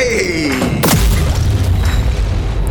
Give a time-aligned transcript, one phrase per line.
[0.00, 0.48] Hey!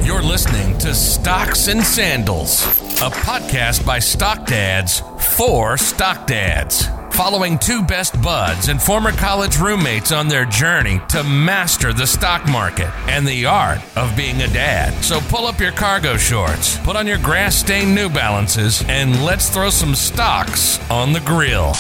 [0.04, 2.64] You're listening to Stocks and Sandals,
[3.04, 5.04] a podcast by Stock Dads
[5.38, 11.24] for Stock Dads, following two best buds and former college roommates on their journey to
[11.24, 14.92] master the stock market and the art of being a dad.
[15.04, 19.50] So pull up your cargo shorts, put on your grass stained New Balances, and let's
[19.50, 21.76] throw some stocks on the grill.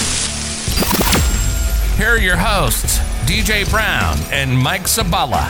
[1.98, 3.00] Here are your hosts,
[3.30, 5.44] DJ Brown and Mike Sabala.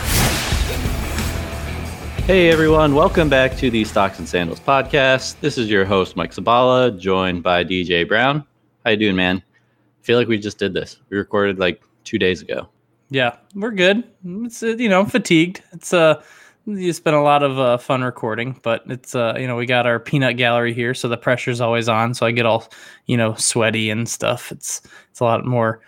[2.26, 5.40] Hey everyone, welcome back to the Stocks and Sandals podcast.
[5.40, 8.44] This is your host Mike Sabala, joined by DJ Brown.
[8.84, 9.42] How you doing, man?
[9.42, 10.98] I feel like we just did this.
[11.08, 12.68] We recorded like two days ago.
[13.08, 14.04] Yeah, we're good.
[14.26, 15.62] It's uh, you know fatigued.
[15.72, 16.22] It's uh
[16.66, 19.86] it's been a lot of uh, fun recording, but it's uh you know we got
[19.86, 22.12] our peanut gallery here, so the pressure's always on.
[22.12, 22.70] So I get all
[23.06, 24.52] you know sweaty and stuff.
[24.52, 25.80] It's it's a lot more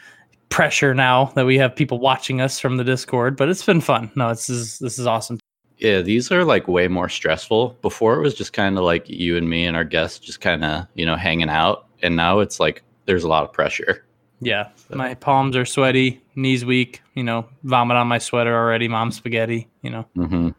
[0.53, 4.11] pressure now that we have people watching us from the Discord, but it's been fun.
[4.15, 5.39] No, this is this is awesome.
[5.79, 7.77] Yeah, these are like way more stressful.
[7.83, 10.63] Before it was just kind of like you and me and our guests just kind
[10.63, 11.87] of, you know, hanging out.
[12.03, 14.05] And now it's like there's a lot of pressure.
[14.41, 14.69] Yeah.
[14.77, 14.97] So.
[14.97, 19.69] My palms are sweaty, knees weak, you know, vomit on my sweater already, mom spaghetti,
[19.83, 20.07] you know.
[20.17, 20.51] Mm-hmm.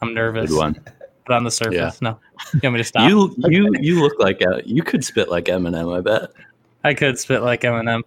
[0.00, 0.50] I'm nervous.
[0.50, 0.84] Good one.
[1.26, 2.10] But on the surface, yeah.
[2.10, 2.18] no.
[2.54, 3.10] You want me to stop?
[3.10, 6.30] you you you look like a, you could spit like Eminem, I bet.
[6.88, 8.02] I could spit like Eminem.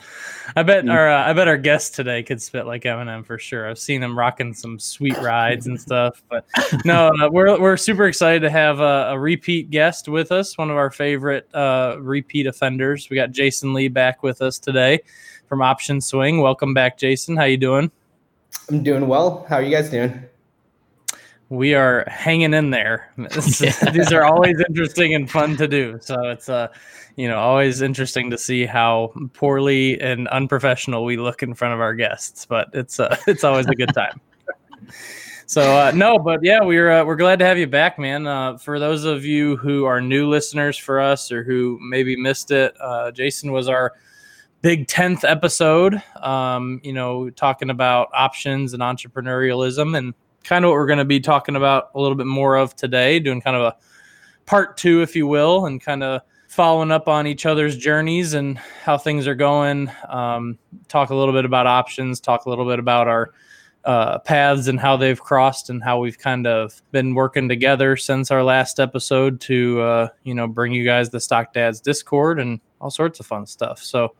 [0.55, 0.91] I bet mm.
[0.91, 3.69] our uh, I bet our guest today could spit like Eminem for sure.
[3.69, 6.23] I've seen him rocking some sweet rides and stuff.
[6.29, 6.45] But
[6.85, 10.57] no, uh, we're we're super excited to have a, a, repeat guest with us.
[10.57, 13.07] One of our favorite uh, repeat offenders.
[13.07, 15.01] We got Jason Lee back with us today
[15.47, 16.41] from Option Swing.
[16.41, 17.37] Welcome back, Jason.
[17.37, 17.91] How you doing?
[18.67, 19.45] I'm doing well.
[19.47, 20.23] How are you guys doing?
[21.51, 23.11] We are hanging in there.
[23.17, 25.99] These are always interesting and fun to do.
[26.01, 26.69] So it's uh,
[27.17, 31.81] you know, always interesting to see how poorly and unprofessional we look in front of
[31.81, 32.45] our guests.
[32.45, 34.21] But it's uh, it's always a good time.
[35.45, 38.25] so uh, no, but yeah, we're uh, we're glad to have you back, man.
[38.25, 42.51] Uh, for those of you who are new listeners for us or who maybe missed
[42.51, 43.91] it, uh, Jason was our
[44.61, 50.13] big 10th episode um, you know talking about options and entrepreneurialism and
[50.43, 53.19] kind of what we're going to be talking about a little bit more of today,
[53.19, 53.75] doing kind of a
[54.45, 58.57] part two, if you will, and kind of following up on each other's journeys and
[58.57, 59.89] how things are going.
[60.09, 60.57] Um,
[60.87, 63.31] talk a little bit about options, talk a little bit about our
[63.85, 68.29] uh, paths and how they've crossed and how we've kind of been working together since
[68.29, 72.59] our last episode to, uh, you know, bring you guys the Stock Dads Discord and
[72.79, 73.79] all sorts of fun stuff.
[73.81, 74.13] So,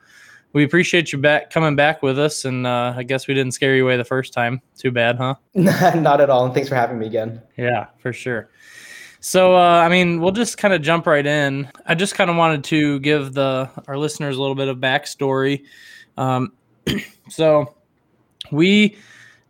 [0.54, 3.76] we appreciate you back coming back with us, and uh, I guess we didn't scare
[3.76, 4.62] you away the first time.
[4.78, 5.36] Too bad, huh?
[5.54, 6.46] Not at all.
[6.46, 7.42] And thanks for having me again.
[7.58, 8.50] Yeah, for sure.
[9.20, 11.70] So, uh, I mean, we'll just kind of jump right in.
[11.86, 15.64] I just kind of wanted to give the our listeners a little bit of backstory.
[16.18, 16.54] Um,
[17.30, 17.76] so,
[18.52, 18.98] we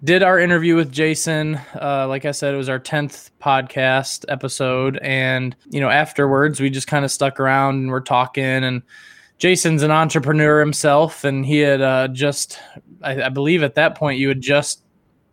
[0.04, 1.56] did our interview with Jason.
[1.80, 6.70] Uh, like I said, it was our tenth podcast episode, and you know, afterwards, we
[6.70, 8.82] just kind of stuck around and we're talking and
[9.41, 12.59] Jason's an entrepreneur himself, and he had uh, just,
[13.02, 14.84] I, I, believe at that point, you had just,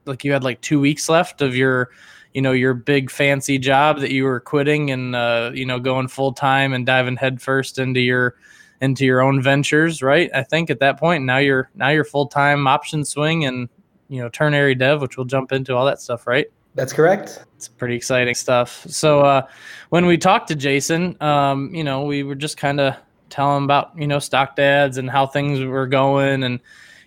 [0.06, 1.90] like, you had like two weeks left of your,
[2.32, 6.08] you know, your big fancy job that you were quitting and, uh, you know, going
[6.08, 8.36] full time and diving headfirst into your,
[8.80, 10.30] into your own ventures, right?
[10.34, 13.68] I think at that point, now you're, now you're full time option swing and,
[14.08, 16.46] you know, ternary dev, which we'll jump into all that stuff, right?
[16.76, 17.44] That's correct.
[17.56, 18.86] It's pretty exciting stuff.
[18.88, 19.46] So, uh,
[19.90, 22.96] when we talked to Jason, um, you know, we were just kind of
[23.30, 26.60] tell them about you know stock dads and how things were going and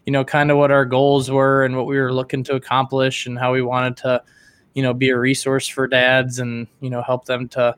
[0.05, 3.25] you know kind of what our goals were and what we were looking to accomplish
[3.25, 4.21] and how we wanted to
[4.73, 7.75] you know be a resource for dads and you know help them to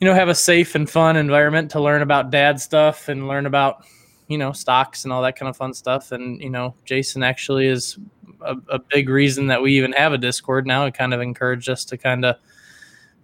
[0.00, 3.46] you know have a safe and fun environment to learn about dad stuff and learn
[3.46, 3.84] about
[4.28, 6.12] you know stocks and all that kind of fun stuff.
[6.12, 7.98] And you know jason actually is
[8.42, 10.84] a, a big reason that we even have a discord now.
[10.84, 12.36] It kind of encouraged us to kind of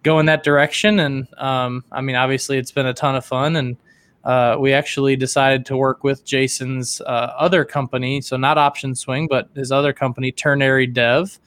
[0.03, 1.01] go in that direction.
[1.01, 3.77] And um, i mean obviously it's been a ton of fun and
[4.25, 9.27] uh, we actually decided to work with Jason's uh, other company, so not Option Swing,
[9.29, 11.39] but his other company, Ternary Dev.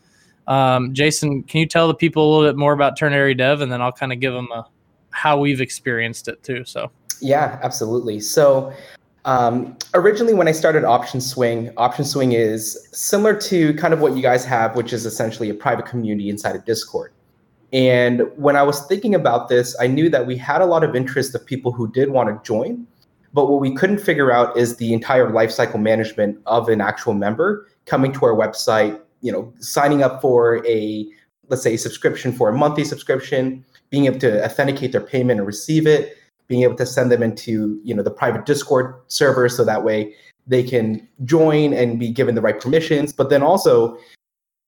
[0.48, 3.72] Um, Jason, can you tell the people a little bit more about Ternary Dev, and
[3.72, 4.66] then I'll kind of give them a
[5.16, 6.66] how we've experienced it too.
[6.66, 6.92] So
[7.22, 8.19] yeah, absolutely.
[8.19, 8.74] So
[9.24, 14.16] um, originally, when I started Option Swing, Option Swing is similar to kind of what
[14.16, 17.13] you guys have, which is essentially a private community inside of Discord.
[17.73, 20.95] And when I was thinking about this, I knew that we had a lot of
[20.95, 22.88] interest of people who did want to join.
[23.33, 27.67] But what we couldn't figure out is the entire lifecycle management of an actual member
[27.85, 31.06] coming to our website, you know, signing up for a,
[31.50, 35.85] let's say, subscription for a monthly subscription, being able to authenticate their payment and receive
[35.85, 36.15] it,
[36.47, 40.13] being able to send them into, you know, the private Discord server so that way
[40.47, 43.11] they can join and be given the right permissions.
[43.11, 43.97] But then also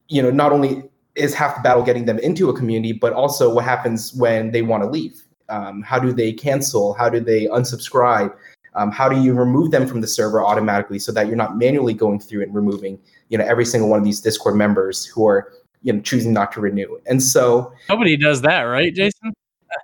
[0.10, 0.84] you know, not only
[1.18, 4.62] is half the battle getting them into a community, but also what happens when they
[4.62, 5.24] want to leave.
[5.50, 6.94] Um, how do they cancel?
[6.94, 8.36] How do they unsubscribe?
[8.76, 11.96] Um, how do you remove them from the server automatically so that you're not manually
[11.96, 13.00] going through and removing,
[13.30, 16.52] you know, every single one of these Discord members who are, you know, choosing not
[16.52, 17.00] to renew?
[17.08, 19.34] And so nobody does that, right, Jason?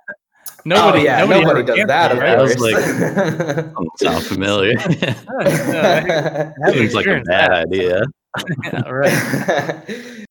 [0.64, 2.12] nobody, oh, yeah, nobody, nobody does that.
[2.12, 2.38] Of right?
[2.38, 2.60] course.
[2.60, 4.78] like, sound familiar.
[6.72, 8.04] Seems like a bad idea.
[8.64, 10.24] yeah, right.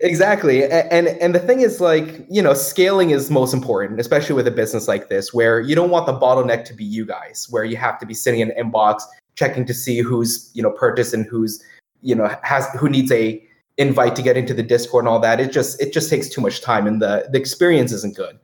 [0.00, 4.46] Exactly and and the thing is like you know scaling is most important especially with
[4.46, 7.64] a business like this where you don't want the bottleneck to be you guys where
[7.64, 9.02] you have to be sitting in an inbox
[9.34, 11.62] checking to see who's you know purchased and who's
[12.02, 13.42] you know has who needs a
[13.78, 15.40] invite to get into the discord and all that.
[15.40, 18.38] It just it just takes too much time and the the experience isn't good.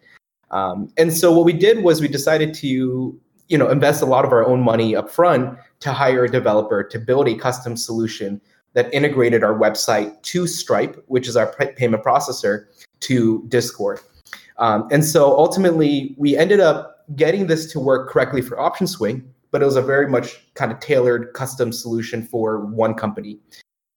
[0.50, 4.24] Um, and so what we did was we decided to you know invest a lot
[4.24, 8.40] of our own money up front to hire a developer to build a custom solution
[8.74, 12.66] that integrated our website to Stripe, which is our payment processor,
[13.00, 14.00] to Discord.
[14.58, 19.28] Um, and so ultimately, we ended up getting this to work correctly for Option Swing,
[19.50, 23.38] but it was a very much kind of tailored custom solution for one company.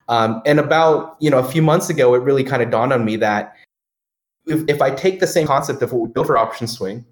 [0.08, 3.06] Um, and about you know a few months ago, it really kind of dawned on
[3.06, 3.56] me that
[4.46, 7.04] if, if I take the same concept of what we built for OptionSwing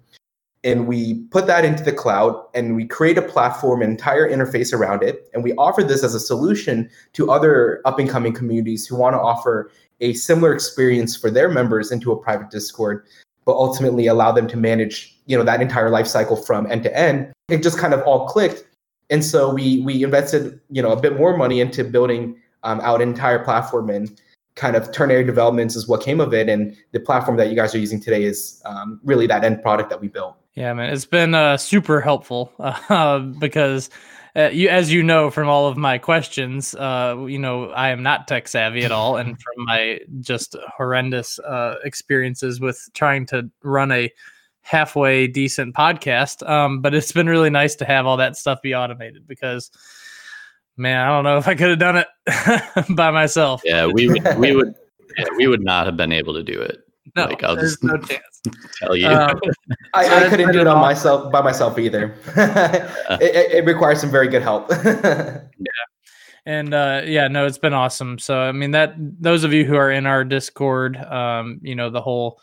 [0.64, 5.02] and we put that into the cloud and we create a platform entire interface around
[5.02, 8.96] it and we offer this as a solution to other up and coming communities who
[8.96, 9.70] want to offer
[10.00, 13.06] a similar experience for their members into a private discord
[13.44, 16.98] but ultimately allow them to manage you know that entire life cycle from end to
[16.98, 17.32] end.
[17.48, 18.64] It just kind of all clicked
[19.10, 23.02] and so we we invested you know a bit more money into building um, out
[23.02, 24.20] entire platform and
[24.56, 27.74] kind of ternary developments is what came of it and the platform that you guys
[27.74, 31.06] are using today is um, really that end product that we built yeah, man, it's
[31.06, 33.90] been uh, super helpful uh, because,
[34.36, 38.02] uh, you, as you know from all of my questions, uh, you know I am
[38.02, 43.50] not tech savvy at all, and from my just horrendous uh, experiences with trying to
[43.62, 44.12] run a
[44.62, 46.48] halfway decent podcast.
[46.48, 49.70] Um, but it's been really nice to have all that stuff be automated because,
[50.76, 53.62] man, I don't know if I could have done it by myself.
[53.64, 54.74] Yeah, we would, we would,
[55.16, 56.83] yeah, we would not have been able to do it.
[57.16, 58.40] No, like, I'll just no chance.
[58.78, 59.40] Tell you, um,
[59.94, 62.14] I, I, couldn't do it on myself by myself either.
[62.36, 64.70] it, it, requires some very good help.
[64.84, 65.40] yeah,
[66.46, 68.18] and uh, yeah, no, it's been awesome.
[68.18, 71.90] So I mean that those of you who are in our Discord, um, you know,
[71.90, 72.40] the whole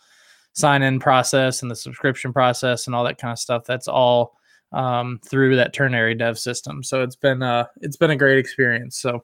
[0.53, 3.63] sign in process and the subscription process and all that kind of stuff.
[3.65, 4.37] That's all
[4.73, 6.83] um, through that ternary dev system.
[6.83, 8.97] So it's been uh, it's been a great experience.
[8.97, 9.23] So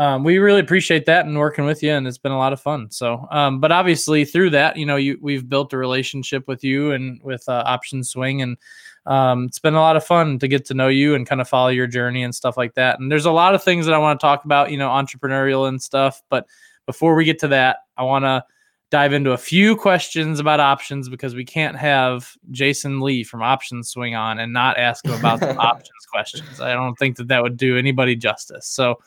[0.00, 2.60] um, we really appreciate that and working with you, and it's been a lot of
[2.60, 2.90] fun.
[2.90, 6.92] So, um, but obviously through that, you know, you we've built a relationship with you
[6.92, 8.56] and with uh, Option Swing, and
[9.04, 11.50] um, it's been a lot of fun to get to know you and kind of
[11.50, 12.98] follow your journey and stuff like that.
[12.98, 15.68] And there's a lot of things that I want to talk about, you know, entrepreneurial
[15.68, 16.22] and stuff.
[16.30, 16.46] But
[16.86, 18.42] before we get to that, I want to
[18.90, 23.90] dive into a few questions about options because we can't have Jason Lee from Options
[23.90, 26.58] Swing on and not ask him about the options questions.
[26.58, 28.66] I don't think that that would do anybody justice.
[28.66, 28.98] So.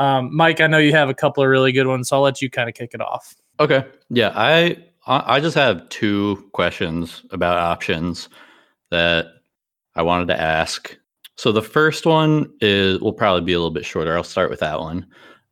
[0.00, 2.40] Um, Mike, I know you have a couple of really good ones, so I'll let
[2.40, 3.36] you kind of kick it off.
[3.60, 3.84] Okay.
[4.08, 8.30] Yeah, I I just have two questions about options
[8.90, 9.26] that
[9.94, 10.96] I wanted to ask.
[11.36, 14.16] So the first one is will probably be a little bit shorter.
[14.16, 15.06] I'll start with that one.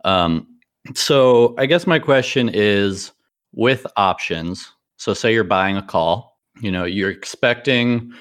[0.04, 0.46] Um,
[0.94, 3.12] so I guess my question is
[3.52, 4.72] with options.
[4.96, 8.12] So say you're buying a call, you know, you're expecting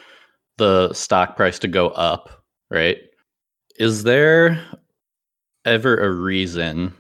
[0.58, 2.98] the stock price to go up, right?
[3.80, 4.62] Is there
[5.68, 6.94] ever a reason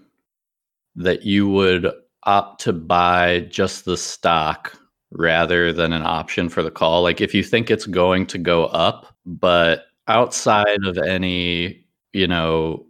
[0.95, 1.91] that you would
[2.23, 4.77] opt to buy just the stock
[5.11, 7.01] rather than an option for the call?
[7.03, 12.85] Like if you think it's going to go up, but outside of any, you know,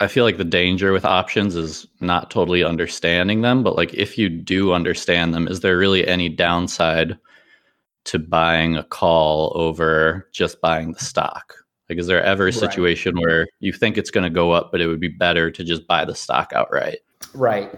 [0.00, 4.18] I feel like the danger with options is not totally understanding them, but like if
[4.18, 7.18] you do understand them, is there really any downside
[8.06, 11.54] to buying a call over just buying the stock?
[11.88, 13.22] Like, is there ever a situation right.
[13.22, 15.86] where you think it's going to go up, but it would be better to just
[15.86, 16.98] buy the stock outright?
[17.34, 17.70] Right.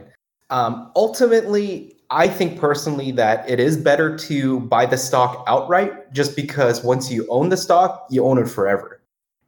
[0.51, 6.37] Um, ultimately, I think personally that it is better to buy the stock outright just
[6.37, 9.01] because once you own the stock, you own it forever.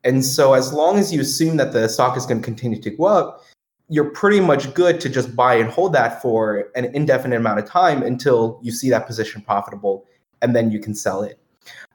[0.05, 2.91] And so, as long as you assume that the stock is going to continue to
[2.91, 3.43] go up,
[3.89, 7.67] you're pretty much good to just buy and hold that for an indefinite amount of
[7.67, 10.05] time until you see that position profitable
[10.43, 11.39] and then you can sell it.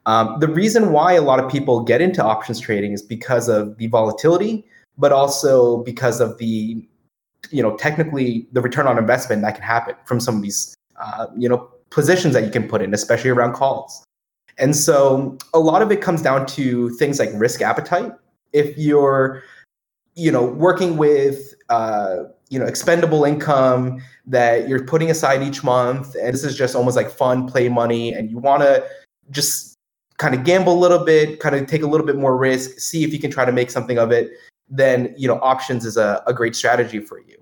[0.06, 3.78] Um, the reason why a lot of people get into options trading is because of
[3.78, 4.66] the volatility,
[4.98, 6.88] but also because of the,
[7.52, 11.28] you know, technically the return on investment that can happen from some of these, uh,
[11.38, 14.04] you know, positions that you can put in, especially around calls.
[14.58, 18.12] And so a lot of it comes down to things like risk appetite.
[18.54, 19.44] If you're,
[20.16, 26.16] you know, working with, uh, you know expendable income that you're putting aside each month
[26.16, 28.86] and this is just almost like fun play money and you want to
[29.32, 29.71] just
[30.22, 33.04] kind of gamble a little bit kind of take a little bit more risk see
[33.04, 34.30] if you can try to make something of it
[34.70, 37.38] then you know options is a, a great strategy for you.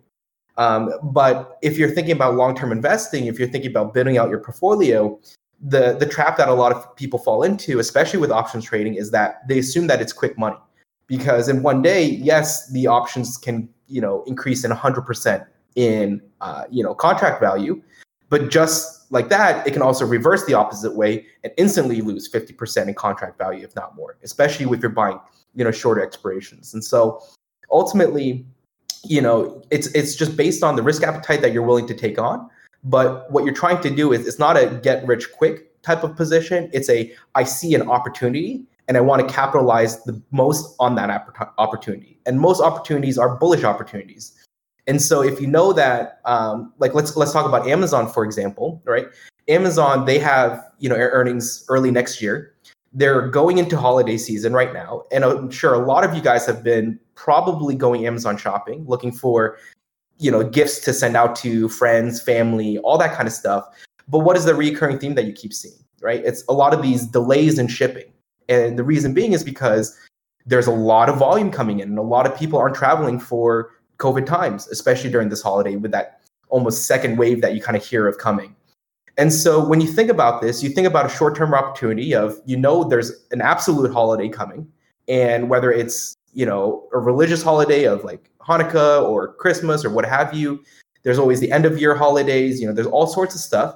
[0.58, 4.40] Um, but if you're thinking about long-term investing if you're thinking about building out your
[4.40, 5.20] portfolio
[5.62, 9.12] the the trap that a lot of people fall into especially with options trading is
[9.12, 10.62] that they assume that it's quick money.
[11.08, 15.46] Because in one day yes the options can you know increase in 100%
[15.76, 17.82] in uh, you know contract value
[18.30, 22.88] but just like that it can also reverse the opposite way and instantly lose 50%
[22.88, 25.20] in contract value if not more especially if you're buying
[25.56, 27.22] you know shorter expirations and so
[27.72, 28.46] ultimately
[29.04, 32.20] you know it's it's just based on the risk appetite that you're willing to take
[32.20, 32.50] on
[32.84, 36.16] but what you're trying to do is it's not a get rich quick type of
[36.16, 40.96] position it's a i see an opportunity and I want to capitalize the most on
[40.96, 41.12] that
[41.60, 42.20] opportunity.
[42.26, 44.34] And most opportunities are bullish opportunities.
[44.90, 48.82] And so if you know that, um, like let's let's talk about Amazon for example,
[48.86, 49.06] right?
[49.48, 52.56] Amazon they have you know earnings early next year.
[52.92, 56.48] They're going into holiday season right now, and I'm sure a lot of you guys
[56.48, 59.58] have been probably going Amazon shopping, looking for
[60.18, 63.66] you know gifts to send out to friends, family, all that kind of stuff.
[64.08, 65.86] But what is the recurring theme that you keep seeing?
[66.02, 66.26] Right?
[66.26, 68.12] It's a lot of these delays in shipping
[68.50, 69.98] and the reason being is because
[70.46, 73.70] there's a lot of volume coming in and a lot of people aren't traveling for
[74.00, 77.86] COVID times, especially during this holiday with that almost second wave that you kind of
[77.86, 78.56] hear of coming.
[79.18, 82.58] And so when you think about this, you think about a short-term opportunity of you
[82.58, 84.68] know there's an absolute holiday coming
[85.10, 90.06] and whether it's, you know, a religious holiday of like Hanukkah or Christmas or what
[90.06, 90.64] have you,
[91.04, 93.76] there's always the end of year holidays, you know, there's all sorts of stuff.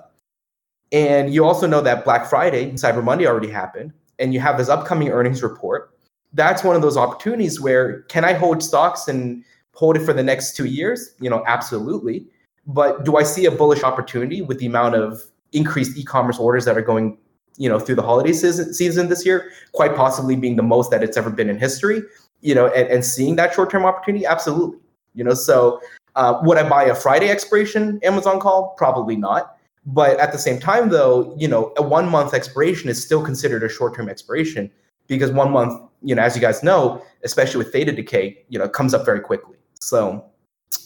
[0.92, 4.70] And you also know that Black Friday Cyber Monday already happened and you have this
[4.70, 5.98] upcoming earnings report,
[6.34, 10.24] that's one of those opportunities where can I hold stocks and hold it for the
[10.24, 11.14] next two years?
[11.20, 12.26] You know, absolutely.
[12.66, 16.78] But do I see a bullish opportunity with the amount of increased e-commerce orders that
[16.78, 17.18] are going,
[17.58, 19.52] you know, through the holiday season, season this year?
[19.74, 22.02] Quite possibly being the most that it's ever been in history.
[22.42, 24.80] You know, and, and seeing that short-term opportunity, absolutely.
[25.14, 25.80] You know, so
[26.16, 28.74] uh, would I buy a Friday expiration Amazon call?
[28.78, 29.58] Probably not.
[29.86, 33.64] But at the same time, though, you know, a one month expiration is still considered
[33.64, 34.72] a short term expiration
[35.08, 38.70] because one month, you know, as you guys know, especially with theta decay, you know,
[38.70, 39.58] comes up very quickly.
[39.88, 40.26] So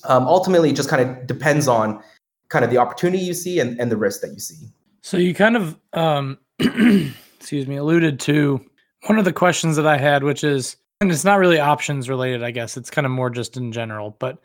[0.05, 2.01] um, ultimately, it just kind of depends on
[2.49, 4.67] kind of the opportunity you see and, and the risk that you see.
[5.01, 8.61] So you kind of, um, excuse me, alluded to
[9.05, 12.43] one of the questions that I had, which is, and it's not really options related,
[12.43, 12.77] I guess.
[12.77, 14.15] It's kind of more just in general.
[14.19, 14.39] But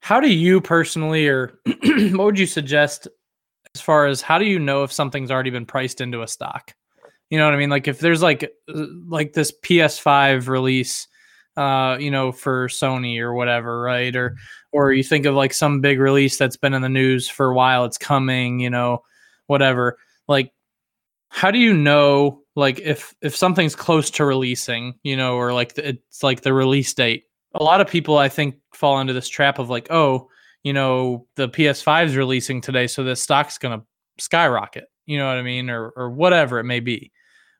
[0.00, 3.08] how do you personally, or what would you suggest
[3.74, 6.74] as far as how do you know if something's already been priced into a stock?
[7.30, 7.70] You know what I mean?
[7.70, 11.08] Like if there's like uh, like this PS5 release
[11.56, 14.14] uh, you know, for Sony or whatever, right?
[14.14, 14.36] Or
[14.72, 17.54] or you think of like some big release that's been in the news for a
[17.54, 19.02] while, it's coming, you know,
[19.46, 19.98] whatever.
[20.28, 20.52] Like
[21.28, 25.74] how do you know like if if something's close to releasing, you know, or like
[25.74, 27.24] the, it's like the release date?
[27.54, 30.28] A lot of people I think fall into this trap of like, oh,
[30.62, 33.82] you know, the PS5 is releasing today, so the stock's to
[34.18, 35.70] skyrocket, you know what I mean?
[35.70, 37.12] Or, or whatever it may be.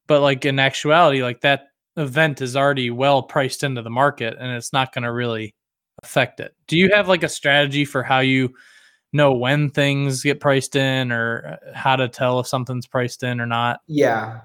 [0.06, 4.52] But like in actuality, like that event is already well priced into the market and
[4.52, 5.54] it's not going to really
[6.02, 6.54] affect it.
[6.66, 8.54] Do you have like a strategy for how you
[9.12, 13.40] know when things get priced in or uh, how to tell if something's priced in
[13.40, 13.80] or not?
[13.86, 14.40] Yeah.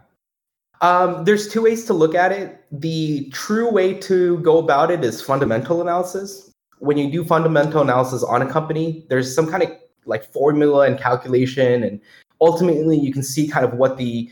[0.81, 2.63] Um, there's two ways to look at it.
[2.71, 8.23] The true way to go about it is fundamental analysis when you do fundamental analysis
[8.23, 9.69] on a company, there's some kind of
[10.05, 12.01] like formula and calculation, and
[12.41, 14.29] ultimately you can see kind of what the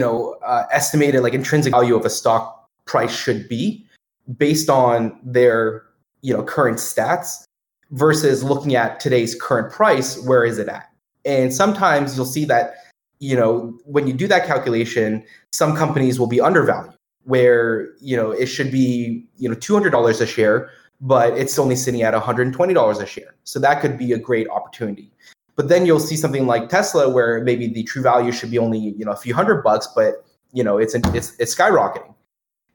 [0.00, 3.84] know uh, estimated like intrinsic value of a stock price should be
[4.38, 5.84] based on their
[6.22, 7.44] you know current stats
[7.90, 10.90] versus looking at today's current price where is it at
[11.24, 12.74] and sometimes you'll see that
[13.18, 18.30] you know when you do that calculation some companies will be undervalued where you know
[18.30, 23.06] it should be you know $200 a share but it's only sitting at $120 a
[23.06, 23.34] share.
[23.44, 25.10] So that could be a great opportunity.
[25.60, 28.78] But then you'll see something like Tesla where maybe the true value should be only,
[28.78, 30.24] you know, a few hundred bucks, but
[30.54, 32.14] you know, it's it's it's skyrocketing.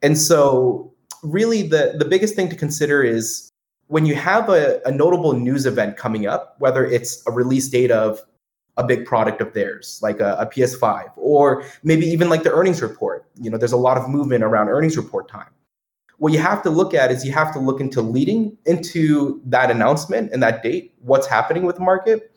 [0.02, 3.50] And so really the the biggest thing to consider is
[3.88, 7.90] when you have a, a notable news event coming up, whether it's a release date
[7.90, 8.20] of
[8.76, 12.82] a big product of theirs, like a, a PS5, or maybe even like the earnings
[12.82, 13.26] report.
[13.34, 15.50] You know, there's a lot of movement around earnings report time
[16.18, 19.70] what you have to look at is you have to look into leading into that
[19.70, 22.32] announcement and that date, what's happening with the market.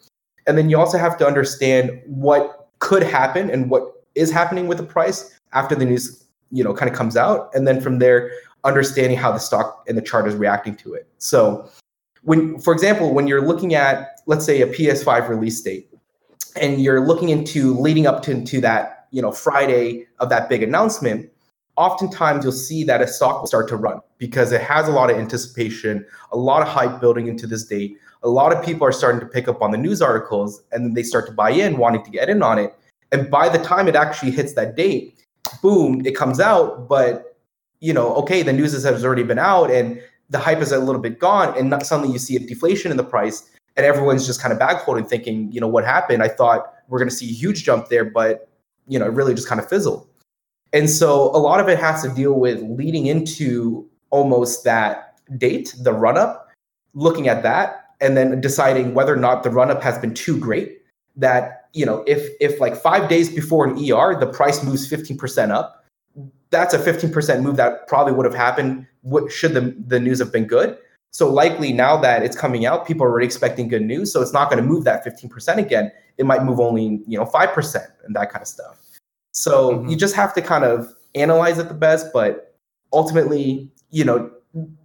[0.47, 4.77] And then you also have to understand what could happen and what is happening with
[4.77, 7.49] the price after the news, you know, kind of comes out.
[7.53, 8.31] And then from there,
[8.63, 11.07] understanding how the stock and the chart is reacting to it.
[11.17, 11.69] So
[12.23, 15.89] when for example when you're looking at let's say a ps5 release date
[16.59, 21.29] and you're looking into leading up to, that you know friday of that big announcement
[21.79, 25.09] oftentimes you'll see that a stock will start to run because it has a lot
[25.09, 27.97] of anticipation a lot of hype building into this date.
[28.21, 30.93] A lot of people are starting to pick up on the news articles and then
[30.93, 32.75] they start to buy in wanting to get in on it.
[33.13, 35.15] And by the time it actually hits that date
[35.63, 36.89] boom it comes out.
[36.89, 37.37] But
[37.79, 41.01] you know okay the news has already been out and the hype is a little
[41.01, 44.41] bit gone and not, suddenly you see a deflation in the price and everyone's just
[44.41, 46.21] kind of bag holding thinking you know what happened?
[46.21, 48.49] I thought we're going to see a huge jump there but
[48.85, 50.08] you know it really just kind of fizzled
[50.73, 55.75] and so a lot of it has to deal with leading into almost that date
[55.81, 56.49] the run up
[56.93, 60.37] looking at that and then deciding whether or not the run up has been too
[60.37, 60.81] great
[61.15, 65.51] that you know if if like 5 days before an ER the price moves 15%
[65.51, 65.85] up
[66.51, 70.31] that's a 15% move that probably would have happened what should the, the news have
[70.31, 70.77] been good.
[71.11, 74.33] So likely now that it's coming out people are already expecting good news so it's
[74.33, 75.91] not going to move that 15% again.
[76.17, 78.88] It might move only you know 5% and that kind of stuff
[79.39, 79.89] so mm-hmm.
[79.89, 82.55] you just have to kind of analyze it the best but
[82.93, 84.29] ultimately you know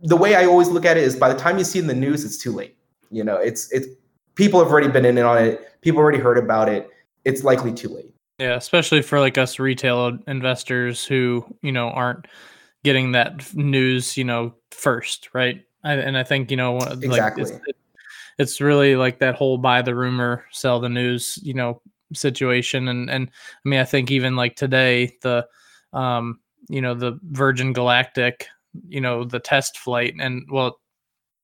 [0.03, 1.95] the way i always look at it is by the time you see in the
[1.95, 2.77] news it's too late
[3.11, 3.87] you know it's it's
[4.35, 6.89] people have already been in on it people already heard about it
[7.25, 12.27] it's likely too late yeah, especially for like us retail investors who, you know, aren't
[12.83, 15.65] getting that news, you know, first, right?
[15.85, 17.45] I, and I think, you know, like exactly.
[17.45, 17.53] It's,
[18.39, 21.81] it's really like that whole buy the rumor, sell the news, you know,
[22.13, 22.89] situation.
[22.89, 23.31] And and
[23.65, 25.47] I mean, I think even like today, the
[25.93, 28.47] um, you know, the Virgin Galactic,
[28.89, 30.81] you know, the test flight and well,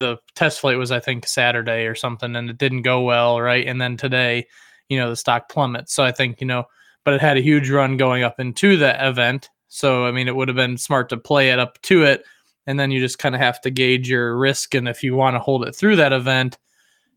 [0.00, 3.67] the test flight was I think Saturday or something, and it didn't go well, right?
[3.67, 4.47] And then today,
[4.88, 5.95] you know, the stock plummets.
[5.95, 6.64] So I think, you know,
[7.05, 9.49] but it had a huge run going up into the event.
[9.69, 12.25] So, I mean, it would have been smart to play it up to it.
[12.67, 14.75] And then you just kind of have to gauge your risk.
[14.75, 16.59] And if you want to hold it through that event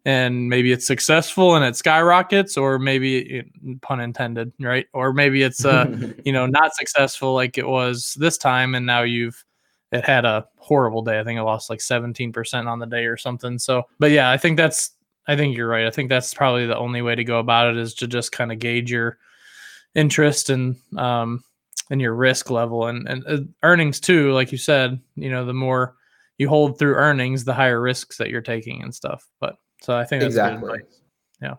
[0.06, 3.44] and maybe it's successful and it skyrockets, or maybe,
[3.82, 4.88] pun intended, right?
[4.94, 8.76] Or maybe it's, uh, you know, not successful like it was this time.
[8.76, 9.44] And now you've,
[9.92, 11.20] it had a horrible day.
[11.20, 13.60] I think it lost like 17% on the day or something.
[13.60, 14.92] So, but yeah, I think that's,
[15.28, 15.86] I think you're right.
[15.86, 18.52] I think that's probably the only way to go about it is to just kind
[18.52, 19.18] of gauge your,
[19.96, 21.44] interest and um
[21.92, 25.54] and your risk level and and uh, earnings too like you said you know the
[25.54, 25.96] more
[26.38, 30.04] you hold through earnings the higher risks that you're taking and stuff but so i
[30.04, 30.80] think that's exactly.
[31.42, 31.56] yeah.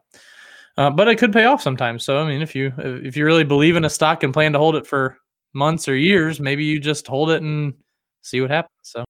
[0.77, 2.05] Uh, but it could pay off sometimes.
[2.05, 4.59] So i mean if you if you really believe in a stock and plan to
[4.59, 5.17] hold it for
[5.53, 7.75] months or years maybe you just hold it and
[8.23, 8.73] see what happens.
[8.83, 9.05] So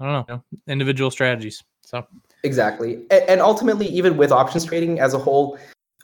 [0.00, 1.62] i don't know you know, individual strategies.
[1.86, 2.06] So
[2.42, 2.96] exactly.
[3.10, 5.58] And, and ultimately even with options trading as a whole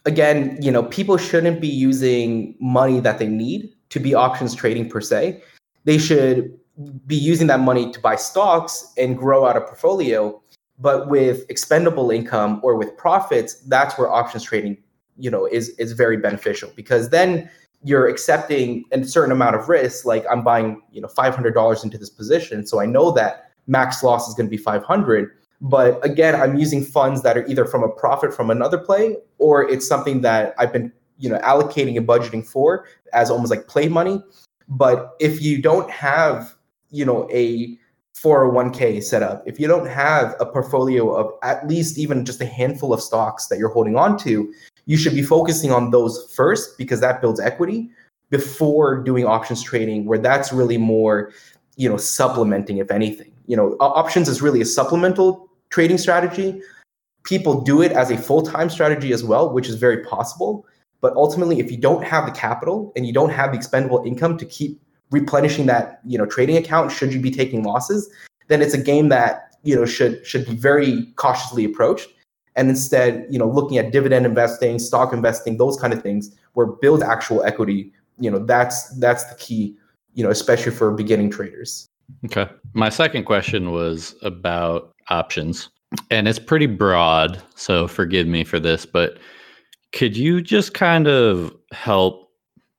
[0.04, 4.88] again, you know, people shouldn't be using money that they need to be options trading
[4.88, 5.42] per se.
[5.84, 6.58] They should
[7.06, 10.40] be using that money to buy stocks and grow out a portfolio.
[10.80, 14.78] But with expendable income or with profits, that's where options trading,
[15.18, 17.50] you know, is is very beneficial because then
[17.82, 20.04] you're accepting a certain amount of risk.
[20.04, 23.50] Like I'm buying, you know, five hundred dollars into this position, so I know that
[23.66, 27.46] max loss is going to be five hundred but again, I'm using funds that are
[27.46, 31.38] either from a profit from another play or it's something that I've been, you know,
[31.38, 34.22] allocating and budgeting for as almost like play money.
[34.68, 36.54] But if you don't have,
[36.90, 37.76] you know, a
[38.22, 42.46] 401k set up, if you don't have a portfolio of at least even just a
[42.46, 44.52] handful of stocks that you're holding on to,
[44.86, 47.88] you should be focusing on those first because that builds equity
[48.30, 51.32] before doing options trading, where that's really more,
[51.76, 53.32] you know, supplementing, if anything.
[53.46, 56.60] You know, options is really a supplemental trading strategy.
[57.24, 60.66] People do it as a full time strategy as well, which is very possible.
[61.00, 64.36] But ultimately, if you don't have the capital and you don't have the expendable income
[64.38, 68.10] to keep replenishing that you know trading account, should you be taking losses,
[68.48, 72.08] then it's a game that you know should should be very cautiously approached.
[72.56, 76.66] And instead, you know, looking at dividend investing, stock investing, those kind of things, where
[76.66, 79.76] build actual equity, you know, that's that's the key,
[80.14, 81.86] you know, especially for beginning traders.
[82.24, 82.48] Okay.
[82.74, 85.70] My second question was about options,
[86.10, 87.40] and it's pretty broad.
[87.54, 89.18] So forgive me for this, but
[89.92, 92.30] could you just kind of help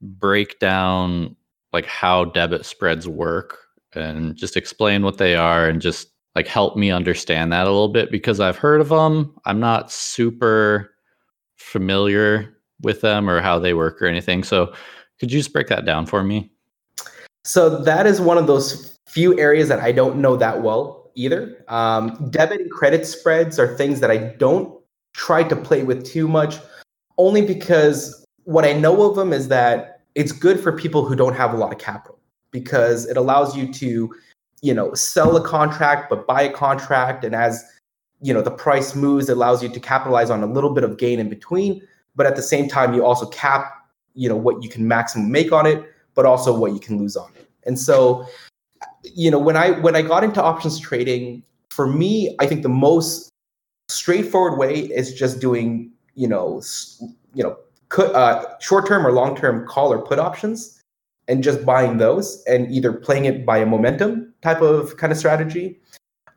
[0.02, 1.36] break down
[1.74, 3.58] like how debit spreads work
[3.94, 7.90] and just explain what they are and just like help me understand that a little
[7.90, 9.36] bit because I've heard of them.
[9.46, 10.94] I'm not super
[11.58, 14.44] familiar with them or how they work or anything.
[14.44, 14.74] So
[15.20, 16.52] could you just break that down for me?
[17.44, 21.64] So that is one of those few areas that I don't know that well either.
[21.68, 24.74] Um, debit and credit spreads are things that I don't
[25.14, 26.56] try to play with too much,
[27.18, 31.36] only because what I know of them is that it's good for people who don't
[31.36, 32.19] have a lot of capital
[32.52, 34.13] because it allows you to,
[34.62, 37.63] you know, sell a contract but buy a contract, and as
[38.21, 40.97] you know the price moves it allows you to capitalize on a little bit of
[40.97, 41.82] gain in between.
[42.15, 43.71] But at the same time you also cap
[44.13, 47.15] you know what you can maximum make on it but also what you can lose
[47.15, 47.50] on it.
[47.63, 48.28] And so
[49.04, 52.69] you know when i when i got into options trading for me i think the
[52.69, 53.30] most
[53.89, 56.62] straightforward way is just doing you know
[57.34, 57.58] you know
[58.00, 60.82] uh, short term or long term call or put options
[61.28, 65.18] and just buying those and either playing it by a momentum type of kind of
[65.18, 65.80] strategy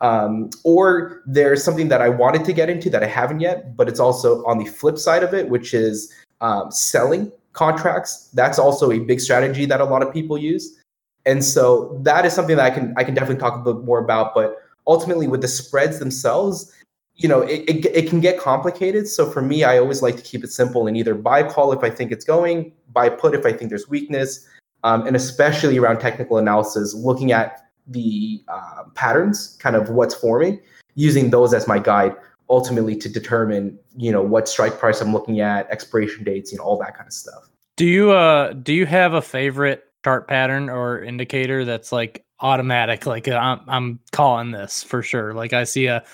[0.01, 3.89] um, or there's something that I wanted to get into that I haven't yet, but
[3.89, 6.13] it's also on the flip side of it, which is
[6.43, 8.29] um, selling contracts.
[8.35, 10.79] That's also a big strategy that a lot of people use.
[11.25, 13.99] And so that is something that I can I can definitely talk a bit more
[13.99, 14.35] about.
[14.35, 16.71] But ultimately, with the spreads themselves,
[17.17, 19.07] you know, it, it, it can get complicated.
[19.07, 21.85] So for me, I always like to keep it simple and either buy call if
[21.85, 24.47] I think it's going, buy put if I think there's weakness,
[24.83, 30.61] um, and especially around technical analysis, looking at the uh, patterns, kind of what's forming,
[30.95, 32.17] using those as my guide
[32.51, 36.65] ultimately to determine, you know, what strike price I'm looking at, expiration dates, you know,
[36.65, 37.49] all that kind of stuff.
[37.77, 43.07] Do you uh do you have a favorite chart pattern or indicator that's like automatic?
[43.07, 45.33] Like I'm I'm calling this for sure.
[45.35, 46.05] Like I see a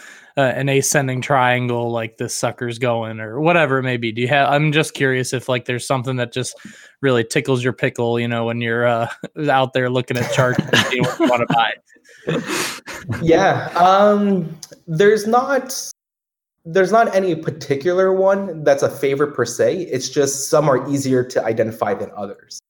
[0.41, 4.11] uh, an ascending triangle like this sucker's going or whatever it may be.
[4.13, 6.57] Do you have i'm just curious if like there's something that just
[7.03, 9.09] really tickles your pickle you know when you're uh,
[9.51, 11.73] out there looking at charts and you want to buy.
[13.23, 15.75] Yeah um there's not
[16.65, 19.83] there's not any particular one that's a favorite per se.
[19.83, 22.61] It's just some are easier to identify than others.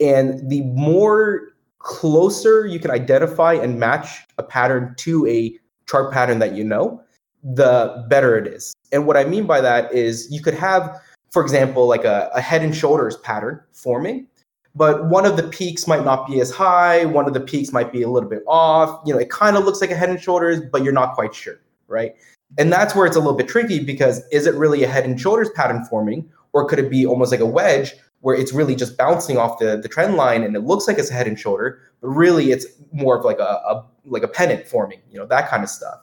[0.00, 6.38] And the more closer you can identify and match a pattern to a chart pattern
[6.40, 7.02] that you know
[7.42, 8.74] the better it is.
[8.92, 12.40] And what I mean by that is you could have, for example, like a, a
[12.40, 14.26] head and shoulders pattern forming,
[14.74, 17.92] but one of the peaks might not be as high, one of the peaks might
[17.92, 19.00] be a little bit off.
[19.04, 21.34] You know, it kind of looks like a head and shoulders, but you're not quite
[21.34, 22.14] sure, right?
[22.56, 25.20] And that's where it's a little bit tricky because is it really a head and
[25.20, 28.96] shoulders pattern forming, or could it be almost like a wedge where it's really just
[28.96, 31.80] bouncing off the, the trend line and it looks like it's a head and shoulder,
[32.00, 35.48] but really it's more of like a, a like a pennant forming, you know, that
[35.48, 36.00] kind of stuff.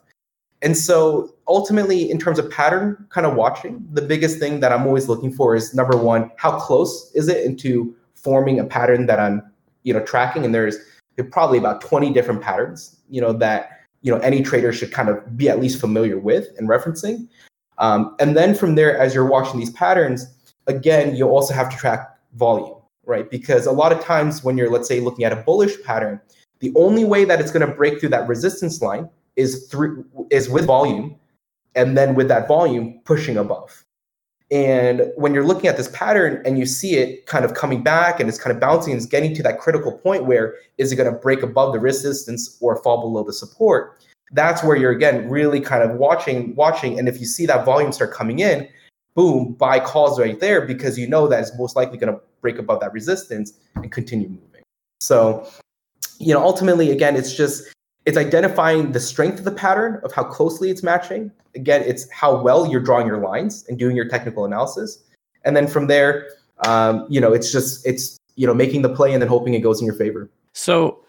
[0.62, 4.88] And so ultimately, in terms of pattern kind of watching, the biggest thing that I'm
[4.88, 9.20] always looking for is number one, how close is it into forming a pattern that
[9.20, 9.44] I'm,
[9.84, 10.46] you know, tracking?
[10.46, 10.78] And there's
[11.32, 13.70] probably about 20 different patterns, you know, that
[14.02, 17.28] you know any trader should kind of be at least familiar with and referencing.
[17.80, 20.28] Um, and then from there, as you're watching these patterns,
[20.68, 23.30] again, you also have to track volume, right?
[23.30, 26.22] Because a lot of times when you're, let's say, looking at a bullish pattern,
[26.60, 30.50] the only way that it's going to break through that resistance line is through is
[30.50, 31.16] with volume
[31.76, 33.84] and then with that volume pushing above.
[34.52, 38.20] And when you're looking at this pattern and you see it kind of coming back
[38.20, 41.12] and it's kind of bouncing it's getting to that critical point where is it going
[41.12, 44.00] to break above the resistance or fall below the support
[44.32, 47.00] that's where you're again really kind of watching watching.
[47.00, 48.68] And if you see that volume start coming in
[49.16, 52.60] boom buy calls right there because you know that it's most likely going to break
[52.60, 54.62] above that resistance and continue moving.
[55.00, 55.48] So
[56.20, 57.74] you know ultimately again it's just
[58.06, 61.32] it's identifying the strength of the pattern of how closely it's matching.
[61.56, 65.04] Again, it's how well you're drawing your lines and doing your technical analysis.
[65.44, 66.30] And then from there,
[66.66, 69.62] um, you know, it's just it's you know making the play and then hoping it
[69.62, 70.30] goes in your favor.
[70.54, 71.04] So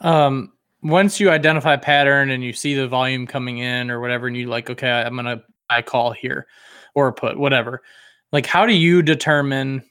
[0.00, 4.36] um, once you identify pattern and you see the volume coming in or whatever, and
[4.36, 6.46] you like, okay, I'm gonna I call here
[6.94, 7.82] or put whatever.
[8.30, 9.82] Like, how do you determine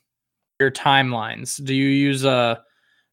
[0.60, 1.64] your timelines?
[1.64, 2.62] Do you use a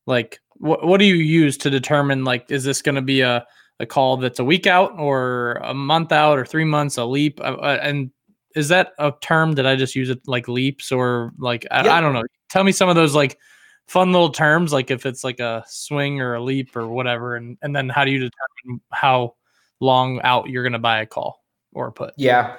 [0.08, 3.46] like what what do you use to determine like is this going to be a
[3.78, 7.40] a call that's a week out or a month out or three months a leap?
[7.40, 8.10] Uh, uh and
[8.56, 9.52] is that a term?
[9.52, 12.24] That I just use it like leaps or like I, I don't know.
[12.48, 13.38] Tell me some of those like
[13.86, 17.56] fun little terms like if it's like a swing or a leap or whatever and
[17.62, 19.34] and then how do you determine how
[19.80, 22.14] long out you're going to buy a call or a put?
[22.16, 22.56] Yeah.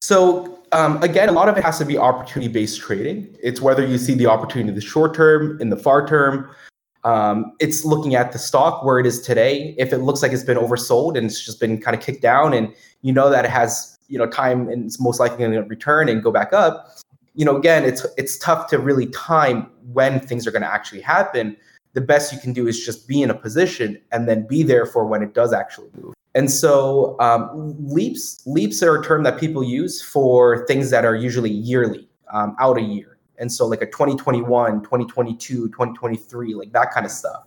[0.00, 3.36] So um, again, a lot of it has to be opportunity based trading.
[3.42, 6.50] It's whether you see the opportunity in the short term, in the far term,
[7.06, 9.76] um, it's looking at the stock where it is today.
[9.78, 12.52] If it looks like it's been oversold and it's just been kind of kicked down,
[12.52, 15.62] and you know that it has you know time and it's most likely going to
[15.62, 16.98] return and go back up.
[17.34, 21.00] You know, again, it's it's tough to really time when things are going to actually
[21.00, 21.56] happen.
[21.92, 24.84] The best you can do is just be in a position and then be there
[24.84, 26.12] for when it does actually move.
[26.34, 31.14] And so um, leaps leaps are a term that people use for things that are
[31.14, 36.90] usually yearly, um, out a year and so like a 2021 2022 2023 like that
[36.92, 37.44] kind of stuff.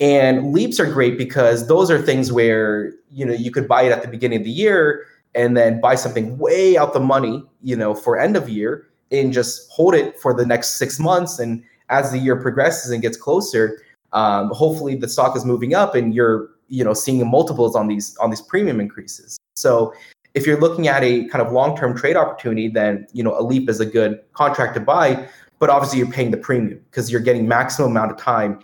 [0.00, 3.92] And leaps are great because those are things where you know you could buy it
[3.92, 7.76] at the beginning of the year and then buy something way out the money you
[7.76, 11.38] know for end of year and just hold it for the next six months.
[11.38, 13.78] And as the year progresses and gets closer
[14.14, 18.16] um, hopefully the stock is moving up and you're you know seeing multiples on these
[18.18, 19.36] on these premium increases.
[19.54, 19.92] So
[20.34, 23.68] if you're looking at a kind of long-term trade opportunity, then you know a leap
[23.68, 25.28] is a good contract to buy.
[25.60, 28.60] But obviously, you're paying the premium because you're getting maximum amount of time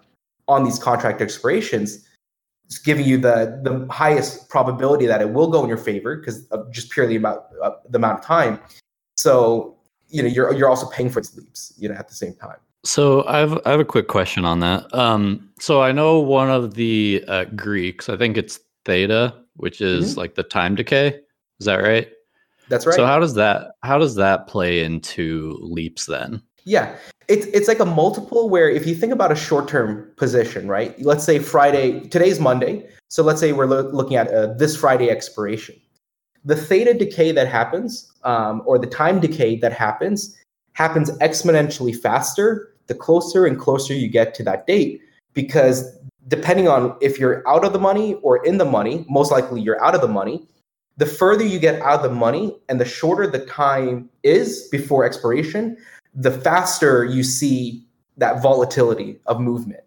[0.48, 2.06] on these contract expirations.
[2.66, 6.46] It's giving you the the highest probability that it will go in your favor because
[6.70, 8.60] just purely about uh, the amount of time.
[9.16, 9.76] So
[10.08, 12.58] you know you're you're also paying for its leaps, you know, at the same time.
[12.84, 14.92] So I have I have a quick question on that.
[14.94, 20.14] Um, so I know one of the uh, Greeks, I think it's theta, which is
[20.14, 20.16] Mhm.
[20.16, 21.20] like the time decay.
[21.60, 22.08] Is that right?
[22.68, 22.96] That's right.
[22.96, 26.42] So how does that how does that play into leaps then?
[26.64, 26.96] Yeah,
[27.28, 31.00] it's it's like a multiple where if you think about a short term position, right?
[31.00, 35.10] Let's say Friday, today's Monday, so let's say we're loo- looking at uh, this Friday
[35.10, 35.76] expiration.
[36.44, 40.36] The theta decay that happens, um, or the time decay that happens,
[40.72, 45.00] happens exponentially faster the closer and closer you get to that date,
[45.34, 45.96] because
[46.28, 49.82] depending on if you're out of the money or in the money, most likely you're
[49.84, 50.46] out of the money.
[51.00, 55.02] The further you get out of the money and the shorter the time is before
[55.02, 55.78] expiration,
[56.14, 57.86] the faster you see
[58.18, 59.80] that volatility of movement.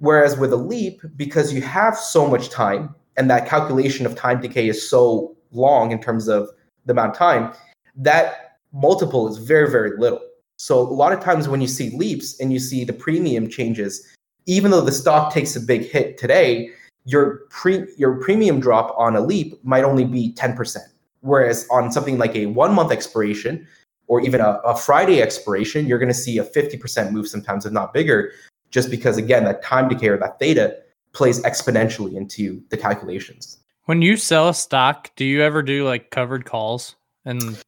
[0.00, 4.42] Whereas with a leap, because you have so much time and that calculation of time
[4.42, 6.50] decay is so long in terms of
[6.84, 7.54] the amount of time,
[7.96, 10.20] that multiple is very, very little.
[10.58, 14.14] So a lot of times when you see leaps and you see the premium changes,
[14.44, 16.68] even though the stock takes a big hit today,
[17.04, 20.78] your pre your premium drop on a leap might only be 10%.
[21.20, 23.66] Whereas on something like a one month expiration,
[24.06, 27.72] or even a, a Friday expiration, you're going to see a 50% move sometimes, if
[27.72, 28.32] not bigger,
[28.70, 30.76] just because, again, that time decay or that theta
[31.12, 33.58] plays exponentially into the calculations.
[33.84, 36.96] When you sell a stock, do you ever do like covered calls?
[37.24, 37.62] And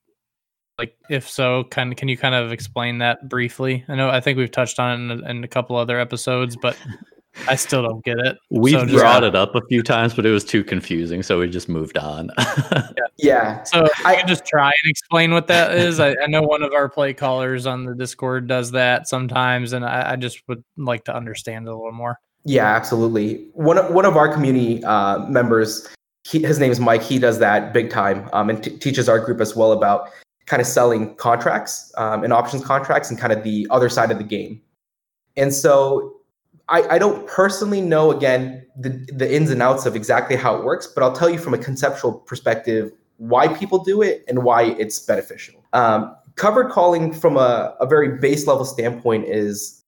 [0.79, 3.85] like, if so, of, can you kind of explain that briefly?
[3.88, 6.77] I know I think we've touched on it in, in a couple other episodes, but
[7.49, 8.38] I still don't get it.
[8.51, 11.38] We've So just- brought it up a few times, but it was too confusing, so
[11.38, 12.31] we just moved on.
[13.18, 13.62] Yeah.
[13.62, 16.01] So I- I can just try and explain what that is.
[16.01, 19.87] I, I know one of our play callers on the Discord does that sometimes, and
[19.87, 22.18] I, I just would like to understand it a little more.
[22.44, 23.46] Yeah, absolutely.
[23.55, 25.88] One of, one of our community uh, members,
[26.25, 27.03] he, his name is Mike.
[27.03, 30.11] He does that big time um, and t- teaches our group as well about
[30.44, 34.18] kind of selling contracts um, and options contracts and kind of the other side of
[34.18, 34.61] the game.
[35.38, 36.15] And so
[36.68, 40.64] I, I don't personally know, again, the, the ins and outs of exactly how it
[40.64, 44.64] works, but I'll tell you from a conceptual perspective why people do it and why
[44.79, 45.64] it's beneficial.
[45.72, 49.83] Um, covered calling from a, a very base level standpoint is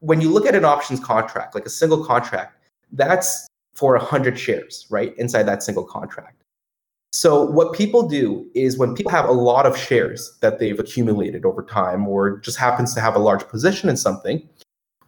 [0.00, 2.58] when you look at an options contract, like a single contract,
[2.92, 5.16] that's for 100 shares, right?
[5.18, 6.42] Inside that single contract.
[7.14, 11.44] So, what people do is when people have a lot of shares that they've accumulated
[11.44, 14.48] over time or just happens to have a large position in something,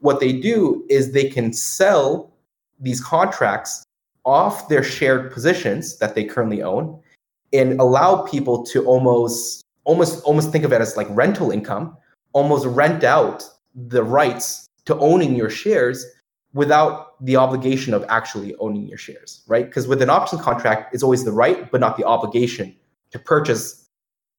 [0.00, 2.32] what they do is they can sell
[2.80, 3.84] these contracts
[4.24, 6.98] off their shared positions that they currently own
[7.52, 11.96] and allow people to almost almost almost think of it as like rental income
[12.32, 16.04] almost rent out the rights to owning your shares
[16.52, 19.66] without the obligation of actually owning your shares, right?
[19.66, 22.74] Because with an options contract, it's always the right, but not the obligation
[23.10, 23.88] to purchase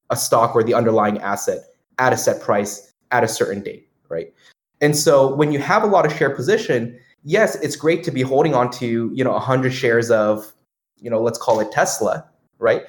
[0.10, 1.60] a stock or the underlying asset
[2.00, 4.34] at a set price at a certain date, right?
[4.82, 8.22] And so when you have a lot of share position, yes, it's great to be
[8.22, 10.54] holding on to, you know, 100 shares of,
[10.98, 12.26] you know, let's call it Tesla,
[12.60, 12.84] right?